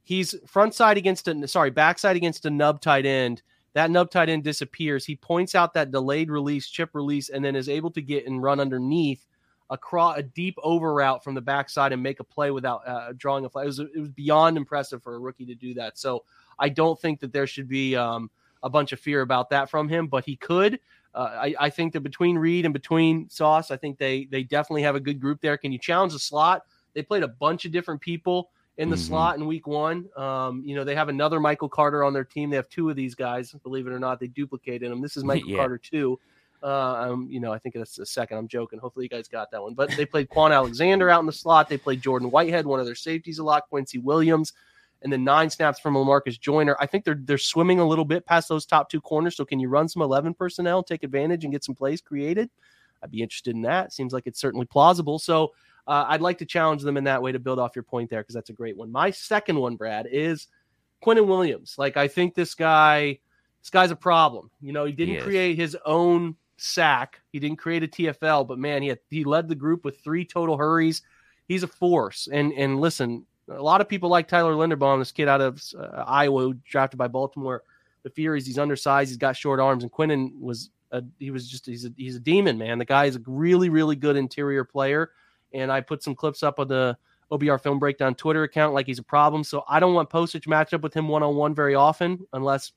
he's 0.03 0.35
front 0.47 0.75
side 0.75 0.97
against 0.97 1.29
a 1.29 1.49
sorry 1.49 1.71
backside 1.71 2.17
against 2.17 2.47
a 2.47 2.51
nub 2.51 2.81
tight 2.81 3.07
end 3.07 3.43
that 3.76 3.90
nub 3.90 4.11
tight 4.11 4.30
end 4.30 4.42
disappears. 4.42 5.04
He 5.04 5.16
points 5.16 5.54
out 5.54 5.75
that 5.75 5.90
delayed 5.90 6.30
release, 6.30 6.66
chip 6.66 6.95
release, 6.95 7.28
and 7.28 7.45
then 7.45 7.54
is 7.54 7.68
able 7.68 7.90
to 7.90 8.00
get 8.00 8.26
and 8.26 8.42
run 8.42 8.59
underneath 8.59 9.26
across 9.68 10.16
a 10.16 10.23
deep 10.23 10.56
over 10.62 10.95
route 10.95 11.23
from 11.23 11.35
the 11.35 11.42
backside 11.42 11.92
and 11.92 12.02
make 12.02 12.18
a 12.18 12.25
play 12.25 12.50
without 12.50 12.88
uh, 12.88 13.12
drawing 13.18 13.45
a 13.45 13.50
flag. 13.50 13.64
It 13.64 13.66
was, 13.66 13.78
it 13.80 14.00
was 14.00 14.09
beyond 14.09 14.56
impressive 14.56 15.02
for 15.02 15.16
a 15.16 15.18
rookie 15.18 15.45
to 15.45 15.54
do 15.54 15.75
that. 15.75 15.99
So 15.99 16.25
I 16.59 16.71
don't 16.71 16.99
think 16.99 17.21
that 17.21 17.35
there 17.35 17.47
should 17.47 17.68
be 17.68 17.95
um, 17.95 18.30
a 18.62 18.71
bunch 18.71 18.92
of 18.92 18.99
fear 18.99 19.21
about 19.21 19.50
that 19.50 19.68
from 19.68 19.90
him, 19.90 20.06
but 20.06 20.25
he 20.25 20.37
could. 20.37 20.80
Uh, 21.14 21.37
I, 21.38 21.54
I, 21.61 21.68
think 21.68 21.92
that 21.92 22.00
between 22.00 22.38
Reed 22.38 22.64
and 22.64 22.73
between 22.73 23.28
Sauce, 23.28 23.71
I 23.71 23.76
think 23.76 23.99
they 23.99 24.25
they 24.30 24.42
definitely 24.42 24.83
have 24.83 24.97
a 24.97 25.00
good 25.00 25.21
group 25.21 25.42
there. 25.42 25.59
Can 25.59 25.71
you 25.71 25.78
challenge 25.78 26.14
the 26.14 26.18
slot? 26.18 26.62
They 26.95 27.02
played 27.02 27.25
a 27.25 27.28
bunch 27.28 27.66
of 27.66 27.73
different 27.73 28.00
people 28.00 28.50
in 28.78 28.90
the 28.90 28.97
mm-hmm. 28.97 29.04
slot 29.04 29.37
in 29.37 29.47
week 29.47 29.66
one. 29.66 30.09
Um, 30.16 30.62
you 30.64 30.75
know, 30.75 30.85
they 30.85 30.95
have 30.95 31.09
another 31.09 31.40
Michael 31.40 31.68
Carter 31.68 32.04
on 32.04 32.12
their 32.12 32.25
team. 32.25 32.50
They 32.50 32.56
have 32.56 32.68
two 32.68 32.90
of 32.90 32.97
these 32.97 33.14
guys, 33.14 33.52
believe 33.62 33.87
it 33.87 33.92
or 33.92 33.99
not. 33.99 34.21
They 34.21 34.26
duplicated 34.26 34.90
him. 34.90 35.00
This 35.00 35.16
is 35.16 35.25
Michael 35.33 35.50
yeah. 35.50 35.59
Carter 35.59 35.78
too. 35.78 36.18
Uh, 36.62 37.11
um, 37.11 37.28
you 37.30 37.38
know, 37.38 37.52
I 37.52 37.59
think 37.59 37.75
that's 37.75 37.97
the 37.97 38.06
second. 38.06 38.38
I'm 38.38 38.49
joking. 38.49 38.78
Hopefully, 38.78 39.04
you 39.04 39.09
guys 39.09 39.28
got 39.28 39.50
that 39.50 39.62
one. 39.62 39.75
But 39.75 39.90
they 39.97 40.06
played 40.06 40.28
Kwon 40.28 40.52
Alexander 40.52 41.11
out 41.11 41.21
in 41.21 41.26
the 41.26 41.33
slot. 41.33 41.68
They 41.68 41.78
played 41.78 42.02
Jordan 42.02 42.30
Whitehead, 42.30 42.66
one 42.66 42.80
of 42.80 42.87
their 42.87 42.95
safeties 42.95 43.38
a 43.38 43.45
lot, 43.45 43.68
Quincy 43.68 43.99
Williams, 43.99 44.52
and 45.02 45.12
then 45.12 45.23
nine 45.23 45.50
snaps 45.50 45.78
from 45.78 45.95
Lamarcus 45.95 46.40
Joyner. 46.40 46.76
I 46.80 46.87
think 46.87 47.04
they're 47.04 47.21
they're 47.21 47.38
swimming 47.38 47.78
a 47.78 47.87
little 47.87 48.04
bit 48.04 48.26
past 48.26 48.49
those 48.49 48.66
top 48.66 48.90
two 48.90 49.00
corners. 49.00 49.37
So 49.37 49.45
can 49.45 49.61
you 49.61 49.68
run 49.68 49.88
some 49.88 50.02
11 50.02 50.35
personnel, 50.35 50.83
take 50.83 51.02
advantage, 51.02 51.45
and 51.45 51.52
get 51.52 51.62
some 51.62 51.75
plays 51.75 52.00
created? 52.00 52.50
I'd 53.02 53.11
be 53.11 53.23
interested 53.23 53.54
in 53.54 53.62
that. 53.62 53.92
Seems 53.92 54.12
like 54.12 54.26
it's 54.26 54.40
certainly 54.40 54.66
plausible. 54.66 55.18
So 55.18 55.52
uh, 55.87 56.07
I'd 56.09 56.21
like 56.21 56.38
to 56.38 56.47
challenge 56.47 56.83
them 56.83 56.97
in 56.97 57.05
that 57.05 57.23
way 57.23 57.33
to 57.33 57.38
build 57.38 57.59
off 57.59 57.76
your 57.76 57.85
point 57.85 58.11
there 58.11 58.21
because 58.21 58.35
that's 58.35 58.50
a 58.50 58.55
great 58.55 58.76
one. 58.76 58.90
My 58.90 59.11
second 59.11 59.59
one, 59.59 59.76
Brad, 59.76 60.09
is 60.11 60.49
Quinnen 61.05 61.26
Williams. 61.26 61.76
Like 61.78 61.97
I 61.97 62.09
think 62.09 62.35
this 62.35 62.55
guy, 62.55 63.19
this 63.61 63.71
guy's 63.71 63.90
a 63.90 63.97
problem. 63.97 64.50
You 64.61 64.73
know, 64.73 64.85
he 64.85 64.93
didn't 64.93 65.16
he 65.16 65.21
create 65.21 65.57
his 65.57 65.76
own 65.87 66.37
sack. 66.57 67.21
He 67.33 67.38
didn't 67.38 67.59
create 67.59 67.85
a 67.85 67.88
TFL, 67.88 68.49
but 68.49 68.59
man, 68.59 68.83
he 68.83 68.88
had, 68.88 68.99
he 69.11 69.25
led 69.25 69.49
the 69.49 69.55
group 69.55 69.85
with 69.85 70.00
three 70.00 70.25
total 70.25 70.57
hurries. 70.57 71.02
He's 71.47 71.62
a 71.62 71.69
force. 71.69 72.28
And 72.33 72.52
and 72.55 72.81
listen, 72.81 73.25
a 73.49 73.62
lot 73.62 73.81
of 73.81 73.88
people 73.88 74.08
like 74.08 74.26
Tyler 74.26 74.54
Linderbaum, 74.54 74.99
this 74.99 75.13
kid 75.13 75.28
out 75.28 75.41
of 75.41 75.63
uh, 75.78 76.04
Iowa, 76.06 76.54
drafted 76.69 76.99
by 76.99 77.08
Baltimore. 77.08 77.63
The 78.02 78.11
Furies. 78.11 78.47
He's 78.47 78.58
undersized. 78.58 79.11
He's 79.11 79.17
got 79.17 79.37
short 79.37 79.58
arms, 79.58 79.82
and 79.82 79.91
Quinnen 79.91 80.39
was 80.39 80.71
a, 80.93 81.02
he 81.19 81.32
was 81.32 81.49
just 81.50 81.67
he's 81.67 81.84
a, 81.84 81.91
he's 81.97 82.15
a 82.15 82.21
demon, 82.21 82.56
man. 82.56 82.78
The 82.78 82.84
guy 82.84 83.06
is 83.06 83.17
a 83.17 83.21
really 83.26 83.69
really 83.69 83.97
good 83.97 84.15
interior 84.17 84.63
player 84.63 85.11
and 85.56 85.73
I 85.73 85.80
put 85.80 86.02
some 86.02 86.14
clips 86.14 86.42
up 86.42 86.58
on 86.58 86.69
the 86.69 86.97
OBR 87.32 87.60
Film 87.60 87.78
Breakdown 87.78 88.14
Twitter 88.14 88.45
account 88.45 88.75
like 88.75 88.86
he's 88.86 88.99
a 88.99 89.04
problem. 89.04 89.42
So 89.42 89.64
I 89.69 89.80
don't 89.80 89.95
want 89.95 90.10
postage 90.10 90.47
match 90.47 90.73
up 90.75 90.82
with 90.82 90.95
him 90.95 91.08
one 91.08 91.23
on 91.23 91.34
one 91.34 91.54
very 91.54 91.75
often 91.75 92.25
unless 92.32 92.73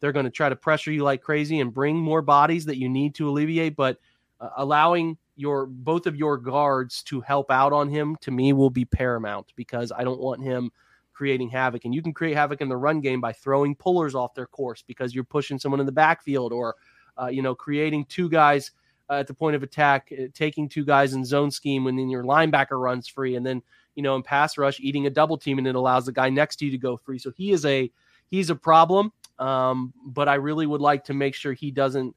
they're 0.00 0.12
going 0.12 0.26
to 0.26 0.30
try 0.30 0.48
to 0.48 0.56
pressure 0.56 0.92
you 0.92 1.02
like 1.02 1.22
crazy 1.22 1.60
and 1.60 1.72
bring 1.72 1.96
more 1.96 2.20
bodies 2.20 2.66
that 2.66 2.76
you 2.76 2.88
need 2.88 3.14
to 3.14 3.28
alleviate. 3.28 3.76
But 3.76 3.98
uh, 4.40 4.50
allowing 4.58 5.16
your 5.36 5.66
both 5.66 6.06
of 6.06 6.16
your 6.16 6.36
guards 6.36 7.02
to 7.04 7.20
help 7.20 7.50
out 7.50 7.72
on 7.72 7.88
him 7.88 8.16
to 8.20 8.30
me 8.30 8.52
will 8.52 8.70
be 8.70 8.84
paramount 8.84 9.52
because 9.56 9.90
I 9.96 10.04
don't 10.04 10.20
want 10.20 10.42
him 10.42 10.70
creating 11.12 11.48
havoc. 11.48 11.84
And 11.84 11.94
you 11.94 12.02
can 12.02 12.12
create 12.12 12.36
havoc 12.36 12.60
in 12.60 12.68
the 12.68 12.76
run 12.76 13.00
game 13.00 13.20
by 13.20 13.32
throwing 13.32 13.74
pullers 13.74 14.14
off 14.14 14.34
their 14.34 14.46
course 14.46 14.82
because 14.86 15.14
you're 15.14 15.24
pushing 15.24 15.58
someone 15.58 15.80
in 15.80 15.86
the 15.86 15.92
backfield 15.92 16.52
or 16.52 16.74
uh, 17.20 17.28
you 17.28 17.40
know 17.40 17.54
creating 17.54 18.04
two 18.06 18.28
guys 18.28 18.72
uh, 19.10 19.14
at 19.14 19.26
the 19.26 19.34
point 19.34 19.56
of 19.56 19.62
attack, 19.62 20.12
uh, 20.12 20.24
taking 20.32 20.68
two 20.68 20.84
guys 20.84 21.14
in 21.14 21.24
zone 21.24 21.50
scheme 21.50 21.84
when 21.84 21.96
then 21.96 22.08
your 22.08 22.24
linebacker 22.24 22.80
runs 22.80 23.06
free, 23.06 23.36
and 23.36 23.44
then 23.44 23.62
you 23.94 24.02
know 24.02 24.16
in 24.16 24.22
pass 24.22 24.56
rush 24.56 24.80
eating 24.80 25.06
a 25.06 25.10
double 25.10 25.36
team, 25.36 25.58
and 25.58 25.66
it 25.66 25.74
allows 25.74 26.06
the 26.06 26.12
guy 26.12 26.30
next 26.30 26.56
to 26.56 26.64
you 26.64 26.70
to 26.70 26.78
go 26.78 26.96
free. 26.96 27.18
So 27.18 27.30
he 27.36 27.52
is 27.52 27.64
a 27.64 27.90
he's 28.30 28.50
a 28.50 28.56
problem. 28.56 29.12
Um, 29.38 29.92
but 30.06 30.28
I 30.28 30.34
really 30.34 30.66
would 30.66 30.80
like 30.80 31.04
to 31.04 31.14
make 31.14 31.34
sure 31.34 31.52
he 31.52 31.70
doesn't 31.70 32.14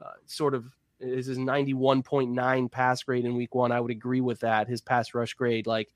uh, 0.00 0.12
sort 0.26 0.54
of 0.54 0.66
is 1.00 1.26
his 1.26 1.38
91.9 1.38 2.70
pass 2.70 3.02
grade 3.02 3.24
in 3.24 3.34
week 3.34 3.54
one. 3.54 3.72
I 3.72 3.80
would 3.80 3.90
agree 3.90 4.20
with 4.20 4.40
that. 4.40 4.68
His 4.68 4.82
pass 4.82 5.14
rush 5.14 5.32
grade, 5.32 5.66
like 5.66 5.88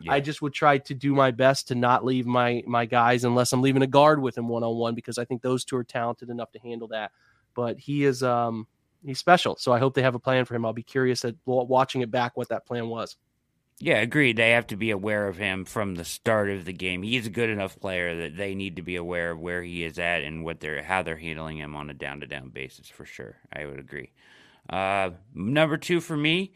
yeah. 0.00 0.12
I 0.12 0.20
just 0.20 0.40
would 0.42 0.52
try 0.52 0.78
to 0.78 0.94
do 0.94 1.14
my 1.14 1.30
best 1.30 1.68
to 1.68 1.74
not 1.74 2.04
leave 2.04 2.26
my 2.26 2.62
my 2.66 2.86
guys 2.86 3.24
unless 3.24 3.52
I'm 3.52 3.62
leaving 3.62 3.82
a 3.82 3.86
guard 3.86 4.22
with 4.22 4.38
him 4.38 4.48
one 4.48 4.62
on 4.62 4.76
one 4.76 4.94
because 4.94 5.18
I 5.18 5.24
think 5.24 5.42
those 5.42 5.64
two 5.64 5.76
are 5.76 5.84
talented 5.84 6.30
enough 6.30 6.50
to 6.52 6.58
handle 6.58 6.88
that. 6.88 7.12
But 7.54 7.78
he 7.78 8.04
is 8.04 8.22
um 8.22 8.66
he's 9.04 9.18
special. 9.18 9.56
So 9.56 9.72
I 9.72 9.78
hope 9.78 9.94
they 9.94 10.02
have 10.02 10.14
a 10.14 10.20
plan 10.20 10.44
for 10.44 10.54
him. 10.54 10.64
I'll 10.64 10.72
be 10.72 10.82
curious 10.82 11.24
at 11.24 11.34
watching 11.44 12.02
it 12.02 12.10
back 12.10 12.36
what 12.36 12.48
that 12.48 12.66
plan 12.66 12.88
was. 12.88 13.16
Yeah, 13.78 13.96
agreed. 13.96 14.36
They 14.36 14.50
have 14.50 14.68
to 14.68 14.76
be 14.76 14.90
aware 14.90 15.26
of 15.26 15.36
him 15.36 15.64
from 15.64 15.96
the 15.96 16.04
start 16.04 16.50
of 16.50 16.64
the 16.64 16.72
game. 16.72 17.02
He's 17.02 17.26
a 17.26 17.30
good 17.30 17.50
enough 17.50 17.80
player 17.80 18.22
that 18.22 18.36
they 18.36 18.54
need 18.54 18.76
to 18.76 18.82
be 18.82 18.94
aware 18.94 19.32
of 19.32 19.40
where 19.40 19.62
he 19.62 19.82
is 19.82 19.98
at 19.98 20.22
and 20.22 20.44
what 20.44 20.60
they're 20.60 20.84
how 20.84 21.02
they're 21.02 21.16
handling 21.16 21.58
him 21.58 21.74
on 21.74 21.90
a 21.90 21.94
down 21.94 22.20
to 22.20 22.26
down 22.26 22.50
basis 22.50 22.88
for 22.88 23.04
sure. 23.04 23.38
I 23.52 23.66
would 23.66 23.80
agree. 23.80 24.12
Uh, 24.70 25.10
number 25.34 25.76
two 25.78 26.00
for 26.00 26.16
me, 26.16 26.52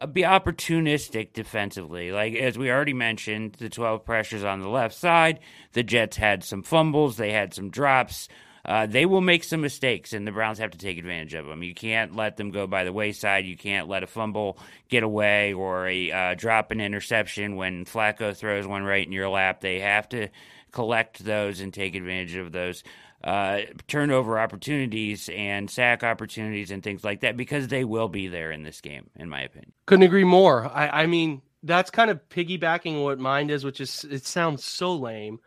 uh, 0.00 0.06
be 0.06 0.22
opportunistic 0.22 1.34
defensively. 1.34 2.10
Like 2.10 2.34
as 2.34 2.58
we 2.58 2.68
already 2.68 2.94
mentioned, 2.94 3.56
the 3.60 3.68
twelve 3.68 4.04
pressures 4.04 4.42
on 4.42 4.60
the 4.60 4.68
left 4.68 4.96
side. 4.96 5.38
The 5.72 5.84
Jets 5.84 6.16
had 6.16 6.42
some 6.42 6.64
fumbles. 6.64 7.16
They 7.16 7.30
had 7.30 7.54
some 7.54 7.70
drops 7.70 8.28
uh, 8.66 8.84
they 8.84 9.06
will 9.06 9.20
make 9.20 9.44
some 9.44 9.60
mistakes, 9.60 10.12
and 10.12 10.26
the 10.26 10.32
Browns 10.32 10.58
have 10.58 10.72
to 10.72 10.78
take 10.78 10.98
advantage 10.98 11.34
of 11.34 11.46
them. 11.46 11.62
You 11.62 11.72
can't 11.72 12.16
let 12.16 12.36
them 12.36 12.50
go 12.50 12.66
by 12.66 12.82
the 12.82 12.92
wayside. 12.92 13.46
You 13.46 13.56
can't 13.56 13.88
let 13.88 14.02
a 14.02 14.08
fumble 14.08 14.58
get 14.88 15.04
away 15.04 15.52
or 15.52 15.86
a 15.86 16.10
uh, 16.10 16.34
drop 16.34 16.72
an 16.72 16.80
interception 16.80 17.54
when 17.54 17.84
Flacco 17.84 18.36
throws 18.36 18.66
one 18.66 18.82
right 18.82 19.06
in 19.06 19.12
your 19.12 19.28
lap. 19.28 19.60
They 19.60 19.78
have 19.80 20.08
to 20.08 20.28
collect 20.72 21.24
those 21.24 21.60
and 21.60 21.72
take 21.72 21.94
advantage 21.94 22.34
of 22.34 22.50
those. 22.52 22.82
Uh, 23.24 23.62
turnover 23.88 24.38
opportunities 24.38 25.28
and 25.30 25.70
sack 25.70 26.04
opportunities 26.04 26.70
and 26.70 26.82
things 26.82 27.02
like 27.02 27.20
that 27.20 27.36
because 27.36 27.66
they 27.68 27.82
will 27.82 28.08
be 28.08 28.28
there 28.28 28.52
in 28.52 28.62
this 28.62 28.80
game, 28.80 29.08
in 29.16 29.28
my 29.28 29.40
opinion. 29.40 29.72
Couldn't 29.86 30.04
agree 30.04 30.22
more. 30.22 30.66
I, 30.66 31.02
I 31.02 31.06
mean, 31.06 31.42
that's 31.62 31.90
kind 31.90 32.10
of 32.10 32.20
piggybacking 32.28 33.02
what 33.02 33.18
mine 33.18 33.50
is, 33.50 33.64
which 33.64 33.80
is 33.80 34.04
it 34.10 34.26
sounds 34.26 34.64
so 34.64 34.94
lame 34.94 35.40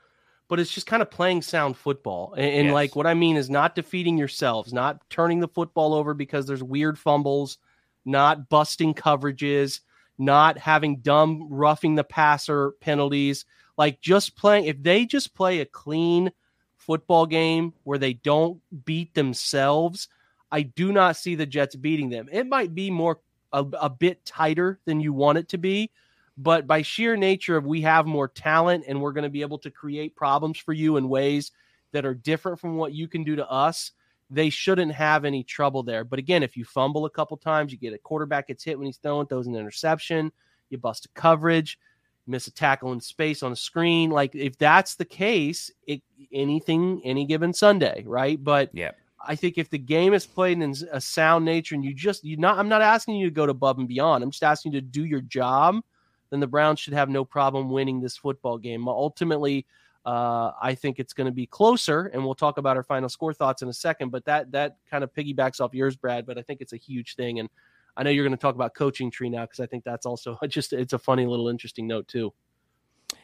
but 0.49 0.59
it's 0.59 0.71
just 0.71 0.87
kind 0.87 1.01
of 1.01 1.11
playing 1.11 1.43
sound 1.43 1.77
football. 1.77 2.33
And, 2.33 2.45
and 2.45 2.65
yes. 2.65 2.73
like 2.73 2.95
what 2.95 3.07
I 3.07 3.13
mean 3.13 3.37
is 3.37 3.49
not 3.49 3.75
defeating 3.75 4.17
yourselves, 4.17 4.73
not 4.73 5.07
turning 5.09 5.39
the 5.39 5.47
football 5.47 5.93
over 5.93 6.13
because 6.13 6.45
there's 6.45 6.63
weird 6.63 6.99
fumbles, 6.99 7.59
not 8.03 8.49
busting 8.49 8.95
coverages, 8.95 9.79
not 10.17 10.57
having 10.57 10.97
dumb 10.97 11.47
roughing 11.49 11.95
the 11.95 12.03
passer 12.03 12.71
penalties. 12.81 13.45
Like 13.77 14.01
just 14.01 14.35
playing, 14.35 14.65
if 14.65 14.81
they 14.81 15.05
just 15.05 15.35
play 15.35 15.59
a 15.59 15.65
clean 15.65 16.31
football 16.75 17.27
game 17.27 17.73
where 17.83 17.99
they 17.99 18.13
don't 18.13 18.59
beat 18.83 19.13
themselves, 19.13 20.09
I 20.51 20.63
do 20.63 20.91
not 20.91 21.15
see 21.15 21.35
the 21.35 21.45
Jets 21.45 21.75
beating 21.75 22.09
them. 22.09 22.27
It 22.31 22.47
might 22.47 22.73
be 22.73 22.89
more 22.89 23.19
a, 23.53 23.63
a 23.79 23.89
bit 23.89 24.25
tighter 24.25 24.79
than 24.85 24.99
you 24.99 25.13
want 25.13 25.37
it 25.37 25.49
to 25.49 25.59
be 25.59 25.91
but 26.39 26.65
by 26.65 26.81
sheer 26.81 27.17
nature 27.17 27.57
of 27.57 27.65
we 27.65 27.81
have 27.81 28.05
more 28.05 28.27
talent 28.27 28.85
and 28.87 28.99
we're 28.99 29.11
going 29.11 29.23
to 29.23 29.29
be 29.29 29.41
able 29.41 29.59
to 29.59 29.69
create 29.69 30.15
problems 30.15 30.57
for 30.57 30.73
you 30.73 30.97
in 30.97 31.09
ways 31.09 31.51
that 31.91 32.05
are 32.05 32.13
different 32.13 32.59
from 32.59 32.77
what 32.77 32.93
you 32.93 33.07
can 33.07 33.23
do 33.23 33.35
to 33.35 33.47
us 33.49 33.91
they 34.31 34.51
shouldn't 34.51 34.91
have 34.91 35.25
any 35.25 35.43
trouble 35.43 35.81
there. 35.81 36.03
But 36.03 36.19
again 36.19 36.41
if 36.41 36.55
you 36.55 36.63
fumble 36.63 37.05
a 37.05 37.09
couple 37.09 37.35
times 37.37 37.71
you 37.71 37.77
get 37.77 37.93
a 37.93 37.97
quarterback 37.97 38.47
gets 38.47 38.63
hit 38.63 38.77
when 38.77 38.87
he's 38.87 38.97
throwing 38.97 39.27
throws 39.27 39.47
an 39.47 39.55
interception 39.55 40.31
you 40.69 40.77
bust 40.77 41.05
a 41.05 41.09
coverage 41.09 41.77
miss 42.25 42.47
a 42.47 42.51
tackle 42.51 42.93
in 42.93 43.01
space 43.01 43.43
on 43.43 43.51
a 43.51 43.55
screen 43.55 44.09
like 44.09 44.33
if 44.35 44.57
that's 44.57 44.95
the 44.95 45.05
case 45.05 45.71
it 45.87 46.01
anything 46.31 47.01
any 47.03 47.25
given 47.25 47.53
sunday 47.53 48.03
right? 48.07 48.43
But 48.43 48.69
yeah 48.73 48.91
I 49.25 49.35
think 49.35 49.57
if 49.57 49.69
the 49.69 49.77
game 49.77 50.13
is 50.13 50.25
played 50.25 50.61
in 50.61 50.73
a 50.91 51.01
sound 51.01 51.43
nature 51.43 51.75
and 51.75 51.83
you 51.83 51.93
just 51.93 52.23
you 52.23 52.37
not 52.37 52.57
I'm 52.57 52.69
not 52.69 52.81
asking 52.81 53.15
you 53.15 53.27
to 53.27 53.33
go 53.33 53.45
to 53.45 53.51
above 53.51 53.77
and 53.77 53.87
beyond. 53.87 54.23
I'm 54.23 54.31
just 54.31 54.43
asking 54.43 54.73
you 54.73 54.81
to 54.81 54.85
do 54.85 55.05
your 55.05 55.21
job, 55.21 55.81
then 56.29 56.39
the 56.39 56.47
Browns 56.47 56.79
should 56.79 56.93
have 56.93 57.09
no 57.09 57.25
problem 57.25 57.69
winning 57.69 58.01
this 58.01 58.17
football 58.17 58.57
game. 58.57 58.87
Ultimately, 58.87 59.65
uh, 60.05 60.51
I 60.61 60.75
think 60.75 60.99
it's 60.99 61.13
going 61.13 61.25
to 61.25 61.33
be 61.33 61.45
closer, 61.45 62.07
and 62.07 62.23
we'll 62.23 62.35
talk 62.35 62.57
about 62.57 62.77
our 62.77 62.83
final 62.83 63.09
score 63.09 63.33
thoughts 63.33 63.61
in 63.61 63.69
a 63.69 63.73
second. 63.73 64.09
But 64.09 64.25
that 64.25 64.51
that 64.51 64.77
kind 64.89 65.03
of 65.03 65.13
piggybacks 65.13 65.59
off 65.59 65.73
yours, 65.73 65.95
Brad. 65.95 66.25
But 66.25 66.37
I 66.37 66.41
think 66.41 66.61
it's 66.61 66.73
a 66.73 66.77
huge 66.77 67.15
thing, 67.15 67.39
and 67.39 67.49
I 67.97 68.03
know 68.03 68.09
you're 68.09 68.25
going 68.25 68.37
to 68.37 68.41
talk 68.41 68.55
about 68.55 68.73
coaching 68.73 69.11
tree 69.11 69.29
now 69.29 69.41
because 69.41 69.59
I 69.59 69.65
think 69.65 69.83
that's 69.83 70.05
also 70.05 70.37
just 70.47 70.73
it's 70.73 70.93
a 70.93 70.99
funny 70.99 71.25
little 71.25 71.49
interesting 71.49 71.87
note 71.87 72.07
too. 72.07 72.33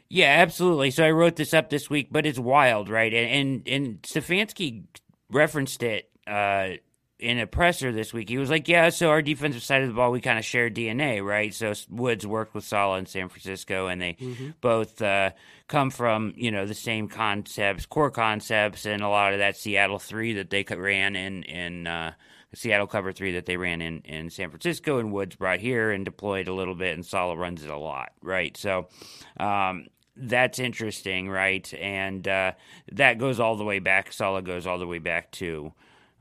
Yeah, 0.10 0.36
absolutely. 0.42 0.92
So 0.92 1.06
I 1.06 1.12
wrote 1.12 1.36
this 1.36 1.54
up 1.54 1.70
this 1.70 1.90
week, 1.90 2.10
but 2.12 2.26
it's 2.26 2.40
wild, 2.40 2.90
right? 2.90 3.14
And 3.14 3.66
and, 3.66 3.68
and 3.68 4.02
Stefanski 4.02 4.84
referenced 5.32 5.82
it 5.82 6.10
uh, 6.28 6.72
in 7.20 7.40
a 7.40 7.48
presser 7.48 7.92
this 7.92 8.14
week. 8.14 8.30
He 8.30 8.38
was 8.38 8.50
like, 8.50 8.68
"Yeah, 8.68 8.90
so 8.90 9.10
our 9.10 9.22
defensive 9.22 9.64
side 9.64 9.82
of 9.82 9.88
the 9.88 9.94
ball, 9.94 10.12
we 10.12 10.22
kind 10.22 10.38
of 10.38 10.46
share 10.46 10.70
DNA, 10.70 11.24
right? 11.24 11.54
So 11.54 11.74
Woods 11.90 12.28
worked 12.28 12.54
with 12.54 12.64
Saleh 12.64 13.00
in 13.00 13.06
San 13.06 13.30
Francisco, 13.30 13.88
and 13.88 14.02
they 14.02 14.14
mm-hmm. 14.14 14.50
both 14.62 15.02
uh, 15.02 15.32
come 15.68 15.90
from 15.90 16.34
you 16.36 16.52
know 16.52 16.66
the 16.66 16.74
same 16.74 17.08
concepts, 17.08 17.86
core 17.86 18.12
concepts, 18.12 18.86
and 18.86 19.02
a 19.02 19.10
lot 19.10 19.34
of 19.34 19.40
that 19.40 19.58
Seattle 19.58 20.00
three 20.00 20.34
that 20.34 20.50
they 20.50 20.64
ran 20.64 21.16
in 21.16 21.44
in." 21.44 21.88
Uh, 21.88 22.14
Seattle 22.54 22.88
cover 22.88 23.12
three 23.12 23.34
that 23.34 23.46
they 23.46 23.58
ran 23.58 23.82
in, 23.82 24.00
in 24.06 24.30
San 24.30 24.50
Francisco 24.50 24.98
and 24.98 25.12
Woods 25.12 25.36
brought 25.36 25.60
here 25.60 25.92
and 25.92 26.06
deployed 26.06 26.48
a 26.48 26.54
little 26.54 26.74
bit, 26.74 26.94
and 26.94 27.06
Saleh 27.06 27.38
runs 27.38 27.66
it 27.66 27.70
a 27.70 27.78
lot, 27.78 28.14
right? 28.22 28.56
So, 28.56 28.88
um, 29.36 29.88
that's 30.16 30.60
interesting, 30.60 31.30
right? 31.30 31.72
And 31.74 32.26
uh, 32.26 32.54
that 32.94 33.18
goes 33.18 33.42
all 33.42 33.58
the 33.58 33.66
way 33.66 33.80
back. 33.80 34.14
Saleh 34.14 34.46
goes 34.46 34.66
all 34.66 34.80
the 34.80 34.88
way 34.88 35.00
back 35.00 35.32
to 35.34 35.74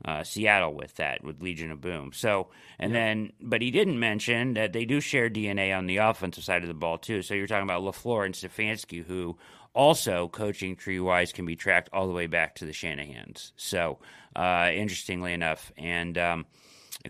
uh, 0.05 0.23
Seattle 0.23 0.73
with 0.73 0.95
that, 0.95 1.23
with 1.23 1.41
Legion 1.41 1.71
of 1.71 1.81
Boom. 1.81 2.11
So, 2.13 2.47
and 2.79 2.93
yep. 2.93 2.99
then, 2.99 3.33
but 3.41 3.61
he 3.61 3.71
didn't 3.71 3.99
mention 3.99 4.53
that 4.53 4.71
they 4.71 4.85
do 4.85 5.01
share 5.01 5.29
DNA 5.29 5.75
on 5.75 5.87
the 5.87 5.97
offensive 5.97 6.43
side 6.43 6.61
of 6.61 6.67
the 6.67 6.73
ball 6.73 6.97
too. 6.97 7.21
So 7.21 7.33
you're 7.33 7.47
talking 7.47 7.63
about 7.63 7.81
LaFleur 7.81 8.25
and 8.25 8.35
Stefanski, 8.35 9.03
who 9.03 9.37
also 9.73 10.27
coaching 10.27 10.75
tree 10.75 10.99
wise 10.99 11.33
can 11.33 11.45
be 11.45 11.55
tracked 11.55 11.89
all 11.91 12.07
the 12.07 12.13
way 12.13 12.27
back 12.27 12.55
to 12.55 12.65
the 12.65 12.71
Shanahans. 12.71 13.51
So, 13.57 13.99
uh, 14.35 14.69
interestingly 14.73 15.33
enough, 15.33 15.71
and 15.77 16.17
um, 16.17 16.45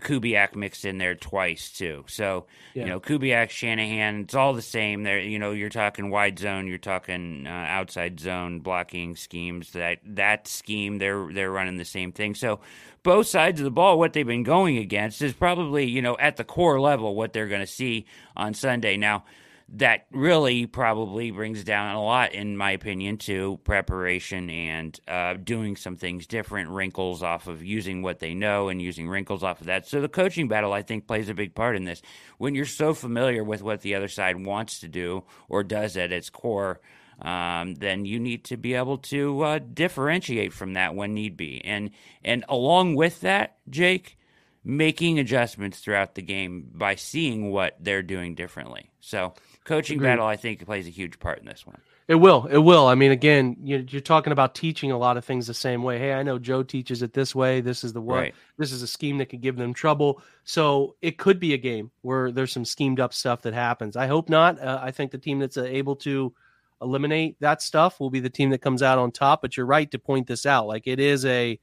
Kubiak 0.00 0.54
mixed 0.54 0.84
in 0.84 0.98
there 0.98 1.14
twice 1.14 1.70
too. 1.70 2.04
So 2.08 2.46
yeah. 2.74 2.84
you 2.84 2.88
know 2.88 3.00
Kubiak, 3.00 3.50
Shanahan, 3.50 4.20
it's 4.22 4.34
all 4.34 4.52
the 4.52 4.62
same. 4.62 5.02
There, 5.02 5.20
you 5.20 5.38
know, 5.38 5.52
you're 5.52 5.68
talking 5.68 6.10
wide 6.10 6.38
zone, 6.38 6.66
you're 6.66 6.78
talking 6.78 7.46
uh, 7.46 7.50
outside 7.50 8.20
zone 8.20 8.60
blocking 8.60 9.16
schemes. 9.16 9.72
That 9.72 9.98
that 10.04 10.48
scheme, 10.48 10.98
they're 10.98 11.32
they're 11.32 11.50
running 11.50 11.76
the 11.76 11.84
same 11.84 12.12
thing. 12.12 12.34
So 12.34 12.60
both 13.02 13.26
sides 13.26 13.60
of 13.60 13.64
the 13.64 13.70
ball, 13.70 13.98
what 13.98 14.12
they've 14.12 14.26
been 14.26 14.42
going 14.42 14.78
against 14.78 15.22
is 15.22 15.32
probably 15.32 15.86
you 15.86 16.02
know 16.02 16.16
at 16.18 16.36
the 16.36 16.44
core 16.44 16.80
level 16.80 17.14
what 17.14 17.32
they're 17.32 17.48
going 17.48 17.60
to 17.60 17.66
see 17.66 18.06
on 18.36 18.54
Sunday. 18.54 18.96
Now 18.96 19.24
that 19.68 20.06
really 20.12 20.66
probably 20.66 21.32
brings 21.32 21.64
down 21.64 21.96
a 21.96 22.02
lot, 22.02 22.34
in 22.34 22.56
my 22.56 22.70
opinion, 22.70 23.18
to 23.18 23.58
preparation 23.64 24.48
and 24.48 24.98
uh, 25.08 25.34
doing 25.34 25.74
some 25.74 25.96
things 25.96 26.26
different, 26.26 26.70
wrinkles 26.70 27.22
off 27.22 27.48
of 27.48 27.64
using 27.64 28.00
what 28.00 28.20
they 28.20 28.32
know 28.32 28.68
and 28.68 28.80
using 28.80 29.08
wrinkles 29.08 29.42
off 29.42 29.60
of 29.60 29.66
that. 29.66 29.86
So 29.88 30.00
the 30.00 30.08
coaching 30.08 30.46
battle, 30.46 30.72
I 30.72 30.82
think, 30.82 31.08
plays 31.08 31.28
a 31.28 31.34
big 31.34 31.54
part 31.54 31.74
in 31.74 31.84
this. 31.84 32.00
When 32.38 32.54
you're 32.54 32.64
so 32.64 32.94
familiar 32.94 33.42
with 33.42 33.60
what 33.60 33.80
the 33.80 33.96
other 33.96 34.08
side 34.08 34.44
wants 34.44 34.80
to 34.80 34.88
do 34.88 35.24
or 35.48 35.64
does 35.64 35.96
at 35.96 36.12
its 36.12 36.30
core, 36.30 36.80
um, 37.20 37.74
then 37.74 38.04
you 38.04 38.20
need 38.20 38.44
to 38.44 38.56
be 38.56 38.74
able 38.74 38.98
to 38.98 39.42
uh, 39.42 39.58
differentiate 39.58 40.52
from 40.52 40.74
that 40.74 40.94
when 40.94 41.14
need 41.14 41.36
be. 41.36 41.60
And 41.64 41.90
and 42.22 42.44
along 42.48 42.94
with 42.94 43.22
that, 43.22 43.56
Jake, 43.68 44.16
making 44.62 45.18
adjustments 45.18 45.80
throughout 45.80 46.14
the 46.14 46.22
game 46.22 46.70
by 46.72 46.94
seeing 46.94 47.50
what 47.50 47.76
they're 47.80 48.02
doing 48.02 48.34
differently. 48.34 48.90
So 49.00 49.34
coaching 49.66 49.98
Agreed. 49.98 50.08
battle, 50.08 50.26
I 50.26 50.36
think, 50.36 50.64
plays 50.64 50.86
a 50.86 50.90
huge 50.90 51.18
part 51.18 51.38
in 51.38 51.44
this 51.44 51.66
one. 51.66 51.78
It 52.08 52.14
will. 52.14 52.46
It 52.46 52.58
will. 52.58 52.86
I 52.86 52.94
mean, 52.94 53.10
again, 53.10 53.56
you're, 53.60 53.82
talking 54.00 54.32
about 54.32 54.54
teaching 54.54 54.92
a 54.92 54.98
lot 54.98 55.16
of 55.16 55.24
things 55.24 55.48
the 55.48 55.54
same 55.54 55.82
way. 55.82 55.98
Hey, 55.98 56.12
I 56.12 56.22
know 56.22 56.38
Joe 56.38 56.62
teaches 56.62 57.02
it 57.02 57.12
this 57.12 57.34
way. 57.34 57.60
This 57.60 57.82
is 57.82 57.92
the 57.92 58.00
way. 58.00 58.16
Right. 58.16 58.34
This 58.58 58.70
is 58.70 58.82
a 58.82 58.86
scheme 58.86 59.18
that 59.18 59.26
could 59.26 59.40
give 59.40 59.56
them 59.56 59.74
trouble. 59.74 60.22
So 60.44 60.94
it 61.02 61.18
could 61.18 61.40
be 61.40 61.52
a 61.52 61.58
game 61.58 61.90
where 62.02 62.30
there's 62.30 62.52
some 62.52 62.64
schemed 62.64 63.00
up 63.00 63.12
stuff 63.12 63.42
that 63.42 63.54
happens. 63.54 63.96
I 63.96 64.06
hope 64.06 64.28
not. 64.28 64.60
Uh, 64.60 64.78
I 64.80 64.92
think 64.92 65.10
the 65.10 65.18
team 65.18 65.40
that's 65.40 65.56
uh, 65.56 65.64
able 65.64 65.96
to 65.96 66.32
eliminate 66.80 67.36
that 67.40 67.60
stuff 67.60 67.98
will 67.98 68.10
be 68.10 68.20
the 68.20 68.30
team 68.30 68.50
that 68.50 68.62
comes 68.62 68.82
out 68.82 68.98
on 68.98 69.10
top. 69.10 69.42
But 69.42 69.56
you're 69.56 69.66
right 69.66 69.90
to 69.90 69.98
point 69.98 70.28
this 70.28 70.46
out. 70.46 70.68
Like 70.68 70.86
it 70.86 71.00
is 71.00 71.24
a, 71.24 71.58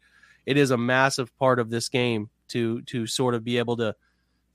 it 0.46 0.58
is 0.58 0.72
a 0.72 0.78
massive 0.78 1.34
part 1.38 1.58
of 1.58 1.70
this 1.70 1.88
game 1.88 2.30
to 2.50 2.82
to 2.82 3.08
sort 3.08 3.34
of 3.34 3.46
be 3.46 3.60
able 3.60 3.78
to 3.78 3.96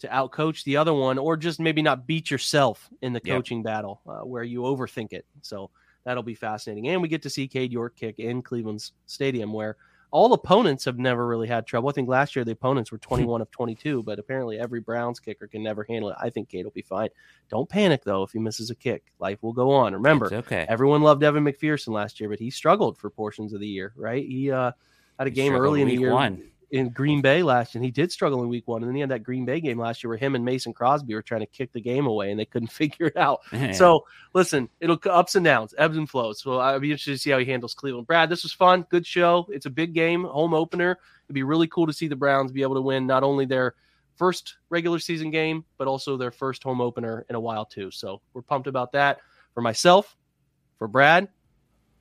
to 0.01 0.09
outcoach 0.09 0.65
the 0.65 0.77
other 0.77 0.95
one, 0.95 1.19
or 1.19 1.37
just 1.37 1.61
maybe 1.61 1.83
not 1.83 2.07
beat 2.07 2.31
yourself 2.31 2.89
in 3.03 3.13
the 3.13 3.21
coaching 3.21 3.59
yep. 3.59 3.65
battle 3.65 4.01
uh, 4.07 4.21
where 4.21 4.45
you 4.45 4.61
overthink 4.61 5.13
it. 5.13 5.27
So 5.43 5.71
that'll 6.05 6.23
be 6.23 6.35
fascinating. 6.35 6.89
And 6.89 7.03
we 7.03 7.09
get 7.09 7.23
to 7.23 7.31
see 7.31 7.49
Cade 7.49 7.73
York 7.73 7.97
kick 7.97 8.19
in 8.19 8.43
Cleveland's 8.43 8.93
stadium 9.07 9.53
where 9.53 9.77
all 10.11 10.33
opponents 10.33 10.85
have 10.87 10.99
never 10.99 11.27
really 11.27 11.49
had 11.49 11.67
trouble. 11.67 11.91
I 11.91 11.93
think 11.93 12.09
last 12.09 12.35
year 12.35 12.45
the 12.45 12.53
opponents 12.53 12.91
were 12.91 12.99
21 12.99 13.43
of 13.43 13.51
22, 13.51 14.03
but 14.03 14.19
apparently 14.19 14.59
every 14.59 14.81
Browns 14.81 15.21
kicker 15.21 15.47
can 15.47 15.63
never 15.63 15.85
handle 15.85 16.11
it. 16.11 16.17
I 16.19 16.31
think 16.31 16.49
Cade 16.49 16.65
will 16.65 16.73
be 16.73 16.83
fine. 16.83 17.11
Don't 17.51 17.69
panic 17.69 18.05
though 18.05 18.23
if 18.23 18.33
he 18.33 18.39
misses 18.39 18.71
a 18.71 18.75
kick. 18.75 19.13
Life 19.19 19.43
will 19.43 19.53
go 19.53 19.71
on. 19.71 19.93
Remember, 19.93 20.27
it's 20.27 20.47
okay. 20.47 20.65
Everyone 20.69 21.03
loved 21.03 21.23
Evan 21.23 21.45
McPherson 21.45 21.89
last 21.89 22.21
year, 22.21 22.31
but 22.31 22.39
he 22.39 22.51
struggled 22.51 22.97
for 22.97 23.11
portions 23.11 23.53
of 23.53 23.61
the 23.61 23.67
year. 23.67 23.93
Right? 23.97 24.25
He 24.25 24.51
uh, 24.51 24.73
had 25.19 25.27
a 25.27 25.31
game 25.31 25.55
early 25.55 25.83
in 25.83 25.89
the 25.89 25.97
year. 25.97 26.13
One 26.13 26.43
in 26.71 26.91
Green 26.91 27.23
Bay 27.23 27.43
last 27.43 27.75
year. 27.75 27.81
And 27.81 27.85
he 27.85 27.91
did 27.91 28.13
struggle 28.13 28.43
in 28.43 28.49
week 28.49 28.69
one. 28.69 28.83
And 28.83 28.89
then 28.89 28.95
he 28.95 29.01
had 29.01 29.11
that 29.11 29.23
Green 29.23 29.45
Bay 29.45 29.61
game 29.61 29.79
last 29.79 30.03
year 30.03 30.09
where 30.09 30.19
him 30.19 30.35
and 30.35 30.45
Mason 30.45 30.73
Crosby 30.73 31.15
were 31.15 31.23
trying 31.23 31.41
to 31.41 31.47
kick 31.47 31.73
the 31.73 31.81
game 31.81 32.07
away 32.07 32.31
and 32.31 32.39
they 32.39 32.45
couldn't 32.45 32.69
figure 32.73 33.07
it 33.07 33.17
out. 33.17 33.41
So 33.75 34.07
listen, 34.35 34.69
it'll 34.81 34.99
ups 35.07 35.35
and 35.35 35.45
downs, 35.45 35.75
ebbs 35.79 35.97
and 35.97 36.09
flows. 36.09 36.41
So 36.41 36.59
I'll 36.59 36.81
be 36.81 36.91
interested 36.91 37.13
to 37.13 37.19
see 37.19 37.31
how 37.31 37.39
he 37.39 37.45
handles 37.45 37.75
Cleveland. 37.75 38.07
Brad, 38.07 38.31
this 38.31 38.43
was 38.43 38.53
fun. 38.53 38.87
Good 38.91 39.07
show. 39.07 39.47
It's 39.51 39.67
a 39.67 39.71
big 39.71 39.95
game, 39.95 40.25
home 40.25 40.55
opener. 40.55 40.99
It'd 41.27 41.35
be 41.35 41.43
really 41.43 41.69
cool 41.69 41.87
to 41.87 41.93
see 41.93 42.09
the 42.09 42.17
Browns 42.17 42.51
be 42.51 42.63
able 42.63 42.75
to 42.77 42.81
win 42.81 43.07
not 43.07 43.23
only 43.23 43.45
their 43.45 43.75
first 44.17 44.57
regular 44.71 44.99
season 44.99 45.31
game, 45.31 45.65
but 45.77 45.87
also 45.87 46.17
their 46.17 46.31
first 46.31 46.63
home 46.63 46.81
opener 46.81 47.25
in 47.29 47.37
a 47.37 47.41
while 47.41 47.65
too. 47.65 47.91
So 47.91 48.21
we're 48.33 48.43
pumped 48.43 48.67
about 48.67 48.93
that. 48.93 49.19
For 49.55 49.61
myself, 49.61 50.17
for 50.79 50.89
Brad, 50.89 51.29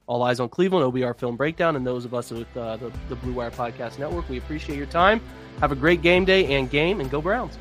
all 0.08 0.22
Eyez 0.22 0.40
on 0.40 0.50
Cleveland, 0.50 0.92
OBR 0.92 1.16
Film 1.18 1.36
Breakdown, 1.36 1.76
and 1.76 1.86
those 1.86 2.06
of 2.06 2.14
us 2.14 2.32
with 2.32 2.58
uh, 2.58 2.78
the, 2.78 2.92
the 3.10 3.16
Blue 3.16 3.34
Wire 3.34 3.52
Podcast 3.52 4.00
Network. 4.00 4.28
We 4.30 4.38
appreciate 4.38 4.78
your 4.78 4.88
time. 4.88 5.22
Have 5.60 5.72
a 5.72 5.76
great 5.76 6.02
game 6.02 6.26
day 6.26 6.56
and 6.56 6.70
game, 6.70 7.02
and 7.02 7.12
go 7.12 7.22
Browns. 7.22 7.58